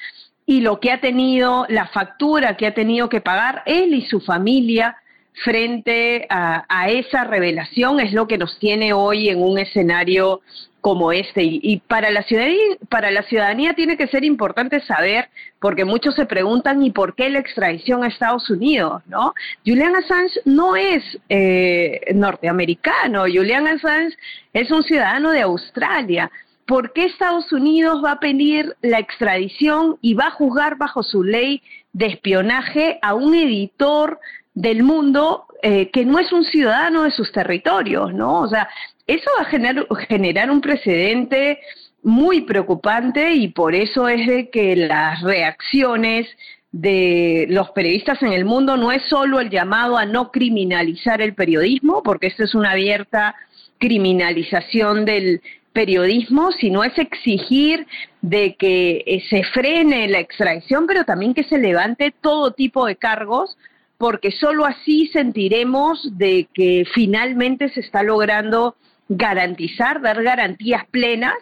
y 0.45 0.61
lo 0.61 0.79
que 0.79 0.91
ha 0.91 0.99
tenido, 0.99 1.65
la 1.69 1.87
factura 1.87 2.57
que 2.57 2.67
ha 2.67 2.73
tenido 2.73 3.09
que 3.09 3.21
pagar 3.21 3.63
él 3.65 3.93
y 3.93 4.05
su 4.05 4.19
familia 4.19 4.97
frente 5.43 6.27
a, 6.29 6.89
esa 6.89 7.23
revelación 7.23 7.99
es 7.99 8.11
lo 8.13 8.27
que 8.27 8.37
nos 8.37 8.59
tiene 8.59 8.93
hoy 8.93 9.29
en 9.29 9.41
un 9.41 9.57
escenario 9.57 10.41
como 10.81 11.11
este. 11.11 11.41
Y, 11.43 11.77
para, 11.87 12.09
la 12.09 12.23
ciudadanía, 12.23 12.59
para 12.89 13.11
la 13.11 13.23
ciudadanía 13.23 13.73
tiene 13.73 13.97
que 13.97 14.07
ser 14.07 14.23
importante 14.25 14.81
saber, 14.81 15.29
porque 15.59 15.85
muchos 15.85 16.15
se 16.15 16.25
preguntan, 16.25 16.83
¿y 16.83 16.91
por 16.91 17.15
qué 17.15 17.29
la 17.29 17.39
extradición 17.39 18.03
a 18.03 18.07
Estados 18.07 18.49
Unidos? 18.49 19.03
¿no? 19.07 19.33
Julian 19.65 19.95
Assange 19.95 20.39
no 20.45 20.75
es 20.75 21.03
eh, 21.29 22.01
norteamericano, 22.13 23.21
Julian 23.21 23.67
Assange 23.67 24.17
es 24.53 24.71
un 24.71 24.83
ciudadano 24.83 25.31
de 25.31 25.41
Australia. 25.41 26.29
¿Por 26.71 26.93
qué 26.93 27.03
Estados 27.03 27.51
Unidos 27.51 28.01
va 28.01 28.13
a 28.13 28.19
pedir 28.21 28.77
la 28.81 28.97
extradición 28.97 29.97
y 29.99 30.13
va 30.13 30.27
a 30.27 30.31
juzgar 30.31 30.77
bajo 30.77 31.03
su 31.03 31.21
ley 31.21 31.61
de 31.91 32.05
espionaje 32.05 32.97
a 33.01 33.13
un 33.13 33.35
editor 33.35 34.21
del 34.53 34.81
mundo 34.81 35.47
eh, 35.63 35.89
que 35.91 36.05
no 36.05 36.17
es 36.17 36.31
un 36.31 36.45
ciudadano 36.45 37.03
de 37.03 37.11
sus 37.11 37.29
territorios, 37.33 38.13
¿no? 38.13 38.39
O 38.39 38.47
sea, 38.47 38.69
eso 39.05 39.29
va 39.37 39.43
a 39.43 39.49
generar, 39.49 39.85
generar 40.07 40.49
un 40.49 40.61
precedente 40.61 41.59
muy 42.03 42.39
preocupante 42.43 43.33
y 43.33 43.49
por 43.49 43.75
eso 43.75 44.07
es 44.07 44.25
de 44.25 44.49
que 44.49 44.77
las 44.77 45.21
reacciones 45.23 46.25
de 46.71 47.47
los 47.49 47.71
periodistas 47.71 48.23
en 48.23 48.31
el 48.31 48.45
mundo 48.45 48.77
no 48.77 48.93
es 48.93 49.03
solo 49.09 49.41
el 49.41 49.49
llamado 49.49 49.97
a 49.97 50.05
no 50.05 50.31
criminalizar 50.31 51.21
el 51.21 51.35
periodismo, 51.35 52.01
porque 52.01 52.27
esto 52.27 52.45
es 52.45 52.55
una 52.55 52.71
abierta 52.71 53.35
criminalización 53.77 55.03
del 55.03 55.41
periodismo, 55.73 56.51
sino 56.59 56.83
es 56.83 56.97
exigir 56.97 57.87
de 58.21 58.55
que 58.55 59.03
eh, 59.05 59.23
se 59.29 59.43
frene 59.53 60.07
la 60.07 60.19
extradición, 60.19 60.85
pero 60.87 61.05
también 61.05 61.33
que 61.33 61.43
se 61.43 61.57
levante 61.57 62.13
todo 62.21 62.51
tipo 62.51 62.85
de 62.85 62.95
cargos 62.95 63.57
porque 63.97 64.31
solo 64.31 64.65
así 64.65 65.11
sentiremos 65.13 66.17
de 66.17 66.47
que 66.53 66.85
finalmente 66.91 67.69
se 67.69 67.81
está 67.81 68.01
logrando 68.01 68.75
garantizar, 69.07 70.01
dar 70.01 70.23
garantías 70.23 70.87
plenas 70.89 71.35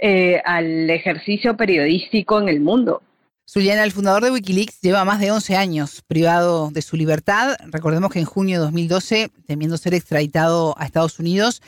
eh, 0.00 0.42
al 0.44 0.90
ejercicio 0.90 1.56
periodístico 1.56 2.38
en 2.40 2.50
el 2.50 2.60
mundo. 2.60 3.02
Zuliana, 3.48 3.84
el 3.84 3.92
fundador 3.92 4.22
de 4.22 4.32
Wikileaks, 4.32 4.80
lleva 4.82 5.04
más 5.04 5.20
de 5.20 5.30
11 5.30 5.56
años 5.56 6.02
privado 6.06 6.70
de 6.70 6.82
su 6.82 6.96
libertad. 6.96 7.56
Recordemos 7.70 8.12
que 8.12 8.18
en 8.18 8.24
junio 8.26 8.58
de 8.58 8.64
2012, 8.64 9.30
temiendo 9.46 9.78
ser 9.78 9.94
extraditado 9.94 10.74
a 10.78 10.84
Estados 10.84 11.18
Unidos, 11.18 11.62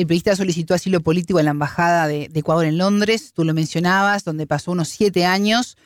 el 0.00 0.06
periodista 0.06 0.34
solicitó 0.34 0.74
asilo 0.74 1.00
político 1.00 1.38
en 1.38 1.44
la 1.44 1.50
Embajada 1.50 2.06
de, 2.06 2.30
Ecuador 2.34 2.64
en 2.64 2.78
Londres, 2.78 3.32
tú 3.34 3.44
lo 3.44 3.54
mencionabas, 3.54 4.24
donde 4.24 4.46
pasó 4.46 4.72
unos 4.72 4.88
siete 4.88 5.26
años. 5.26 5.76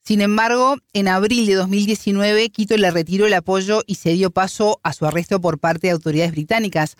Sin 0.00 0.20
embargo, 0.20 0.76
en 0.92 1.08
abril 1.08 1.46
de 1.46 1.54
2019, 1.54 2.50
Quito 2.50 2.76
le 2.76 2.90
retiró 2.90 3.26
el 3.26 3.34
apoyo 3.34 3.82
y 3.86 3.96
se 3.96 4.10
dio 4.10 4.30
paso 4.30 4.80
a 4.82 4.92
su 4.92 5.06
arresto 5.06 5.40
por 5.40 5.58
parte 5.58 5.88
de 5.88 5.92
autoridades 5.92 6.32
británicas. 6.32 6.96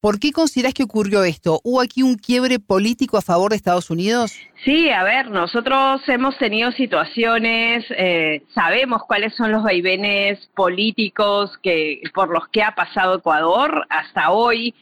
¿Por 0.00 0.18
qué 0.18 0.32
consideras 0.32 0.74
que 0.74 0.82
ocurrió 0.82 1.22
esto? 1.22 1.60
¿Hubo 1.62 1.80
aquí 1.80 2.02
un 2.02 2.16
quiebre 2.16 2.58
político 2.58 3.18
a 3.18 3.22
favor 3.22 3.50
de 3.50 3.56
Estados 3.56 3.88
Unidos? 3.90 4.32
Sí, 4.64 4.90
a 4.90 5.04
ver, 5.04 5.30
nosotros 5.30 6.00
hemos 6.08 6.36
tenido 6.38 6.72
situaciones, 6.72 7.84
eh, 7.90 8.42
sabemos 8.52 9.02
cuáles 9.06 9.32
son 9.36 9.52
los 9.52 9.62
vaivenes 9.62 10.40
políticos 10.56 11.52
que 11.62 12.00
por 12.12 12.30
los 12.30 12.48
que 12.48 12.64
ha 12.64 12.74
pasado 12.74 13.18
Ecuador 13.18 13.86
hasta 13.90 14.32
hoy. 14.32 14.74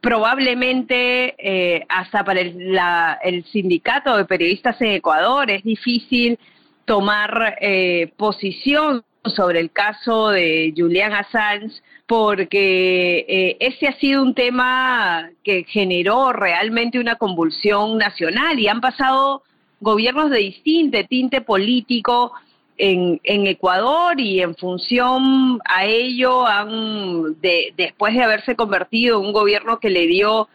Probablemente 0.00 1.34
eh, 1.38 1.84
hasta 1.88 2.24
para 2.24 2.40
el 2.40 3.44
sindicato 3.46 4.16
de 4.16 4.24
periodistas 4.24 4.80
en 4.80 4.92
Ecuador 4.92 5.50
es 5.50 5.64
difícil 5.64 6.38
tomar 6.84 7.56
eh, 7.60 8.12
posición 8.16 9.02
sobre 9.24 9.60
el 9.60 9.72
caso 9.72 10.28
de 10.30 10.72
Julian 10.76 11.12
Assange 11.12 11.82
porque 12.06 13.26
eh, 13.28 13.56
ese 13.58 13.88
ha 13.88 13.98
sido 13.98 14.22
un 14.22 14.34
tema 14.34 15.28
que 15.42 15.64
generó 15.64 16.32
realmente 16.32 17.00
una 17.00 17.16
convulsión 17.16 17.98
nacional 17.98 18.58
y 18.60 18.68
han 18.68 18.80
pasado 18.80 19.42
gobiernos 19.80 20.30
de 20.30 20.38
distinto 20.38 20.98
tinte 21.08 21.40
político 21.40 22.32
en, 22.78 23.20
Ecuador 23.24 24.20
y 24.20 24.40
en 24.40 24.54
función 24.56 25.60
a 25.64 25.84
ello 25.84 26.46
han, 26.46 27.40
después 27.40 28.14
de 28.14 28.22
haberse 28.22 28.56
convertido 28.56 29.18
en 29.20 29.26
un 29.26 29.32
gobierno 29.32 29.78
que 29.80 29.90
le 29.90 30.06
dio 30.06 30.48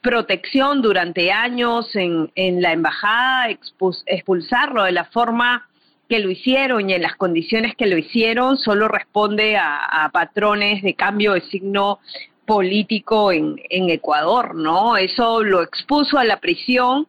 protección 0.00 0.82
durante 0.82 1.30
años 1.30 1.94
en, 1.94 2.30
en 2.34 2.62
la 2.62 2.72
embajada, 2.72 3.50
expulsarlo 3.50 4.84
de 4.84 4.92
la 4.92 5.04
forma 5.06 5.68
que 6.10 6.18
lo 6.18 6.28
hicieron 6.28 6.90
y 6.90 6.94
en 6.94 7.02
las 7.02 7.14
condiciones 7.14 7.76
que 7.76 7.86
lo 7.86 7.96
hicieron 7.96 8.58
solo 8.58 8.88
responde 8.88 9.56
a, 9.56 10.10
patrones 10.12 10.82
de 10.82 10.94
cambio 10.94 11.34
de 11.34 11.40
signo 11.42 12.00
político 12.44 13.30
en, 13.30 13.60
Ecuador, 13.70 14.56
¿no? 14.56 14.96
Eso 14.96 15.44
lo 15.44 15.62
expuso 15.62 16.18
a 16.18 16.24
la 16.24 16.40
prisión 16.40 17.06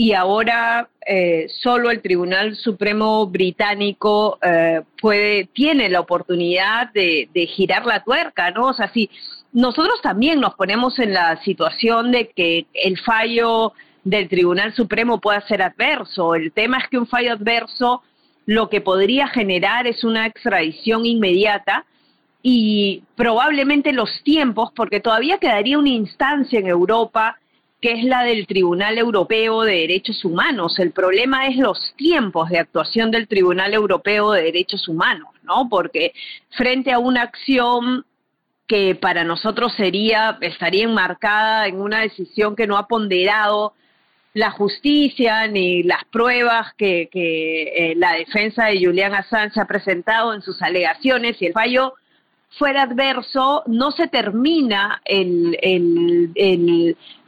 y 0.00 0.14
ahora 0.14 0.88
eh, 1.06 1.46
solo 1.60 1.90
el 1.90 2.00
Tribunal 2.00 2.56
Supremo 2.56 3.26
británico 3.26 4.38
eh, 4.40 4.80
puede, 4.98 5.44
tiene 5.52 5.90
la 5.90 6.00
oportunidad 6.00 6.90
de, 6.94 7.28
de, 7.34 7.46
girar 7.46 7.84
la 7.84 8.02
tuerca, 8.02 8.50
¿no? 8.50 8.68
O 8.68 8.72
sea, 8.72 8.90
si 8.94 9.10
nosotros 9.52 10.00
también 10.00 10.40
nos 10.40 10.54
ponemos 10.54 10.98
en 10.98 11.12
la 11.12 11.36
situación 11.42 12.12
de 12.12 12.30
que 12.30 12.64
el 12.72 12.98
fallo 12.98 13.74
del 14.02 14.30
Tribunal 14.30 14.72
Supremo 14.72 15.20
pueda 15.20 15.42
ser 15.42 15.60
adverso. 15.60 16.34
El 16.34 16.50
tema 16.50 16.78
es 16.78 16.88
que 16.88 16.96
un 16.96 17.06
fallo 17.06 17.34
adverso 17.34 18.02
lo 18.46 18.70
que 18.70 18.80
podría 18.80 19.28
generar 19.28 19.86
es 19.86 20.02
una 20.02 20.24
extradición 20.24 21.04
inmediata 21.04 21.84
y 22.42 23.02
probablemente 23.16 23.92
los 23.92 24.22
tiempos, 24.22 24.70
porque 24.74 25.00
todavía 25.00 25.36
quedaría 25.36 25.78
una 25.78 25.90
instancia 25.90 26.58
en 26.58 26.68
Europa 26.68 27.36
que 27.80 27.92
es 27.92 28.04
la 28.04 28.22
del 28.24 28.46
Tribunal 28.46 28.98
Europeo 28.98 29.62
de 29.62 29.72
Derechos 29.72 30.24
Humanos. 30.24 30.78
El 30.78 30.92
problema 30.92 31.46
es 31.46 31.56
los 31.56 31.94
tiempos 31.96 32.50
de 32.50 32.58
actuación 32.58 33.10
del 33.10 33.26
Tribunal 33.26 33.72
Europeo 33.72 34.32
de 34.32 34.42
Derechos 34.42 34.86
Humanos, 34.88 35.30
¿no? 35.42 35.68
Porque 35.68 36.12
frente 36.50 36.92
a 36.92 36.98
una 36.98 37.22
acción 37.22 38.04
que 38.66 38.94
para 38.94 39.24
nosotros 39.24 39.72
sería, 39.76 40.38
estaría 40.42 40.84
enmarcada 40.84 41.66
en 41.66 41.80
una 41.80 42.02
decisión 42.02 42.54
que 42.54 42.66
no 42.66 42.76
ha 42.76 42.86
ponderado 42.86 43.74
la 44.32 44.50
justicia 44.50 45.48
ni 45.48 45.82
las 45.82 46.04
pruebas 46.04 46.72
que, 46.74 47.08
eh, 47.12 47.94
la 47.96 48.12
defensa 48.12 48.66
de 48.66 48.84
Julian 48.84 49.14
Assange 49.14 49.58
ha 49.60 49.64
presentado 49.64 50.34
en 50.34 50.42
sus 50.42 50.62
alegaciones 50.62 51.40
y 51.42 51.46
el 51.46 51.52
fallo 51.52 51.94
fuera 52.58 52.82
adverso, 52.82 53.62
no 53.66 53.90
se 53.92 54.08
termina 54.08 55.00
el, 55.04 55.56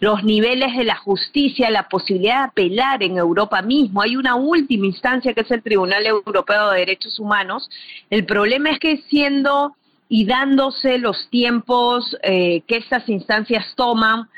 los 0.01 0.25
niveles 0.25 0.77
de 0.77 0.85
la 0.85 0.97
justicia, 0.97 1.71
la 1.71 1.89
posibilidad 1.89 2.39
de 2.39 2.45
apelar 2.49 3.03
en 3.03 3.19
Europa 3.19 3.63
mismo. 3.63 4.03
Hay 4.03 4.17
una 4.17 4.35
última 4.35 4.87
instancia 4.87 5.33
que 5.33 5.43
es 5.43 5.51
el 5.51 5.63
Tribunal 5.63 6.07
Europeo 6.07 6.71
de 6.71 6.81
Derechos 6.81 7.19
Humanos. 7.21 7.71
El 8.11 8.27
problema 8.27 8.71
es 8.71 8.79
que 8.79 8.99
siendo 9.09 9.77
y 10.09 10.27
dándose 10.27 10.99
los 10.99 11.29
tiempos 11.31 12.17
eh, 12.23 12.63
que 12.67 12.77
estas 12.77 13.09
instancias 13.09 13.65
toman, 13.77 14.29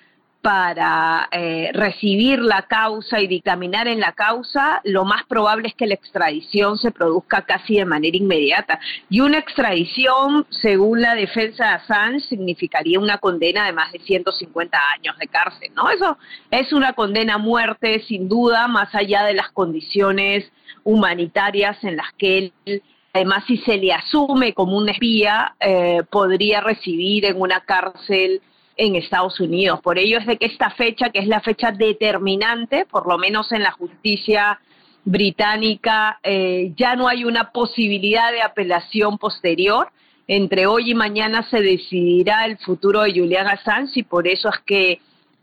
para 0.44 1.26
eh, 1.32 1.70
recibir 1.72 2.38
la 2.38 2.66
causa 2.66 3.18
y 3.18 3.26
dictaminar 3.26 3.88
en 3.88 3.98
la 3.98 4.12
causa, 4.12 4.82
lo 4.84 5.06
más 5.06 5.24
probable 5.24 5.68
es 5.68 5.74
que 5.74 5.86
la 5.86 5.94
extradición 5.94 6.76
se 6.76 6.90
produzca 6.90 7.46
casi 7.46 7.76
de 7.76 7.86
manera 7.86 8.14
inmediata. 8.14 8.78
Y 9.08 9.20
una 9.20 9.38
extradición, 9.38 10.44
según 10.50 11.00
la 11.00 11.14
defensa 11.14 11.64
de 11.64 11.70
Assange, 11.70 12.20
significaría 12.28 13.00
una 13.00 13.16
condena 13.16 13.64
de 13.64 13.72
más 13.72 13.90
de 13.90 14.00
150 14.00 14.78
años 14.92 15.16
de 15.16 15.28
cárcel, 15.28 15.70
¿no? 15.74 15.88
Eso 15.88 16.18
es 16.50 16.74
una 16.74 16.92
condena 16.92 17.36
a 17.36 17.38
muerte, 17.38 18.04
sin 18.06 18.28
duda, 18.28 18.68
más 18.68 18.94
allá 18.94 19.24
de 19.24 19.32
las 19.32 19.50
condiciones 19.50 20.52
humanitarias 20.82 21.82
en 21.84 21.96
las 21.96 22.12
que 22.18 22.52
él 22.66 22.82
Además, 23.14 23.44
si 23.46 23.58
se 23.58 23.76
le 23.76 23.92
asume 23.92 24.54
como 24.54 24.76
un 24.76 24.88
espía, 24.88 25.54
eh, 25.60 26.02
podría 26.10 26.60
recibir 26.60 27.24
en 27.26 27.40
una 27.40 27.60
cárcel 27.60 28.42
en 28.76 28.96
Estados 28.96 29.40
Unidos. 29.40 29.80
Por 29.80 29.98
ello 29.98 30.18
es 30.18 30.26
de 30.26 30.36
que 30.36 30.46
esta 30.46 30.70
fecha, 30.70 31.10
que 31.10 31.20
es 31.20 31.26
la 31.26 31.40
fecha 31.40 31.70
determinante, 31.72 32.86
por 32.86 33.06
lo 33.06 33.18
menos 33.18 33.52
en 33.52 33.62
la 33.62 33.72
justicia 33.72 34.60
británica, 35.04 36.18
eh, 36.22 36.72
ya 36.76 36.96
no 36.96 37.08
hay 37.08 37.24
una 37.24 37.50
posibilidad 37.52 38.32
de 38.32 38.42
apelación 38.42 39.18
posterior. 39.18 39.88
Entre 40.26 40.66
hoy 40.66 40.92
y 40.92 40.94
mañana 40.94 41.42
se 41.50 41.60
decidirá 41.60 42.46
el 42.46 42.56
futuro 42.58 43.02
de 43.02 43.12
Julian 43.12 43.46
Assange 43.46 44.00
y 44.00 44.02
por 44.02 44.26
eso 44.26 44.48
es 44.48 44.58
que 44.64 45.00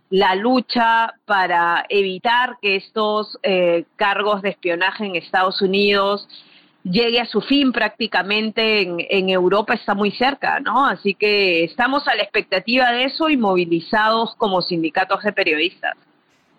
la 0.09 0.35
lucha 0.35 1.13
para 1.25 1.85
evitar 1.87 2.57
que 2.61 2.75
estos 2.75 3.37
eh, 3.43 3.85
cargos 3.95 4.41
de 4.41 4.49
espionaje 4.49 5.05
en 5.05 5.15
Estados 5.15 5.61
Unidos 5.61 6.27
llegue 6.83 7.19
a 7.19 7.25
su 7.25 7.41
fin 7.41 7.71
prácticamente 7.71 8.81
en, 8.81 9.29
Europa 9.29 9.73
está 9.73 9.93
muy 9.93 10.11
cerca, 10.11 10.59
¿no? 10.59 10.85
Así 10.85 11.13
que 11.13 11.63
estamos 11.63 12.07
a 12.07 12.15
la 12.15 12.23
expectativa 12.23 12.91
de 12.91 13.05
eso 13.05 13.29
y 13.29 13.37
movilizados 13.37 14.35
como 14.35 14.61
sindicatos 14.61 15.23
de 15.23 15.33
periodistas. 15.33 15.93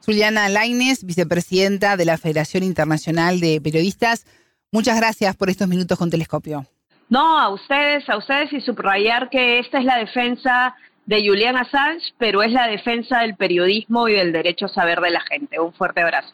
Juliana 0.05 0.49
Laines, 0.49 1.05
vicepresidenta 1.05 1.97
de 1.97 2.05
la 2.05 2.19
Federación 2.19 2.65
Internacional 2.65 3.41
de 3.41 3.61
Periodistas, 3.61 4.27
muchas 4.73 4.97
gracias 4.97 5.37
por 5.37 5.49
estos 5.51 5.69
minutos 5.69 5.99
con 5.99 6.11
Telescopio. 6.11 6.67
No, 7.09 7.39
a 7.39 7.51
ustedes, 7.51 8.09
a 8.09 8.17
ustedes 8.17 8.53
y 8.53 8.61
subrayar 8.61 9.29
que 9.29 9.59
esta 9.59 9.79
es 9.79 9.85
la 9.85 9.99
defensa 9.99 10.75
de 11.07 11.27
Julian 11.27 11.57
Assange, 11.57 12.15
pero 12.19 12.43
es 12.43 12.53
la 12.53 12.69
defensa 12.69 13.21
del 13.21 13.37
periodismo 13.37 14.09
y 14.09 14.15
del 14.15 14.33
derecho 14.33 14.67
a 14.67 14.69
saber 14.69 15.01
de 15.01 15.11
la 15.11 15.21
gente. 15.21 15.61
Un 15.61 15.73
fuerte 15.73 16.01
abrazo. 16.01 16.33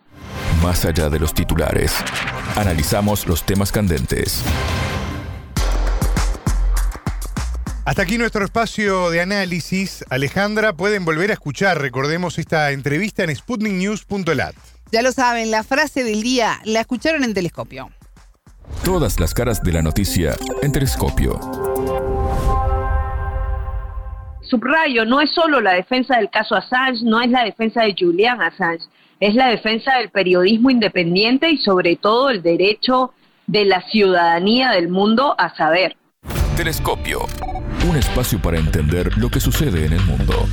Más 0.62 0.84
allá 0.84 1.08
de 1.08 1.20
los 1.20 1.32
titulares, 1.34 1.94
analizamos 2.56 3.26
los 3.26 3.44
temas 3.44 3.70
candentes. 3.70 4.42
Hasta 7.84 8.02
aquí 8.02 8.18
nuestro 8.18 8.44
espacio 8.44 9.08
de 9.10 9.20
análisis. 9.20 10.04
Alejandra, 10.10 10.72
pueden 10.74 11.04
volver 11.04 11.30
a 11.30 11.34
escuchar, 11.34 11.80
recordemos, 11.80 12.38
esta 12.38 12.72
entrevista 12.72 13.24
en 13.24 13.34
sputniknews.lat. 13.34 14.54
Ya 14.90 15.02
lo 15.02 15.12
saben, 15.12 15.50
la 15.50 15.62
frase 15.62 16.04
del 16.04 16.22
día 16.22 16.60
la 16.64 16.80
escucharon 16.80 17.24
en 17.24 17.34
Telescopio. 17.34 17.90
Todas 18.84 19.20
las 19.20 19.32
caras 19.32 19.62
de 19.62 19.72
la 19.72 19.80
noticia 19.80 20.34
en 20.62 20.72
Telescopio. 20.72 21.38
Subrayo, 24.42 25.04
no 25.04 25.20
es 25.20 25.30
solo 25.34 25.60
la 25.60 25.74
defensa 25.74 26.16
del 26.16 26.30
caso 26.30 26.56
Assange, 26.56 27.04
no 27.04 27.20
es 27.20 27.30
la 27.30 27.44
defensa 27.44 27.82
de 27.82 27.94
Julian 27.98 28.40
Assange, 28.40 28.84
es 29.20 29.34
la 29.34 29.48
defensa 29.48 29.98
del 29.98 30.10
periodismo 30.10 30.70
independiente 30.70 31.50
y 31.50 31.58
sobre 31.58 31.96
todo 31.96 32.30
el 32.30 32.42
derecho 32.42 33.12
de 33.46 33.64
la 33.64 33.82
ciudadanía 33.82 34.70
del 34.70 34.88
mundo 34.88 35.34
a 35.38 35.54
saber. 35.56 35.96
Telescopio, 36.56 37.20
un 37.88 37.96
espacio 37.96 38.40
para 38.40 38.58
entender 38.58 39.16
lo 39.16 39.30
que 39.30 39.40
sucede 39.40 39.86
en 39.86 39.92
el 39.94 40.02
mundo. 40.02 40.46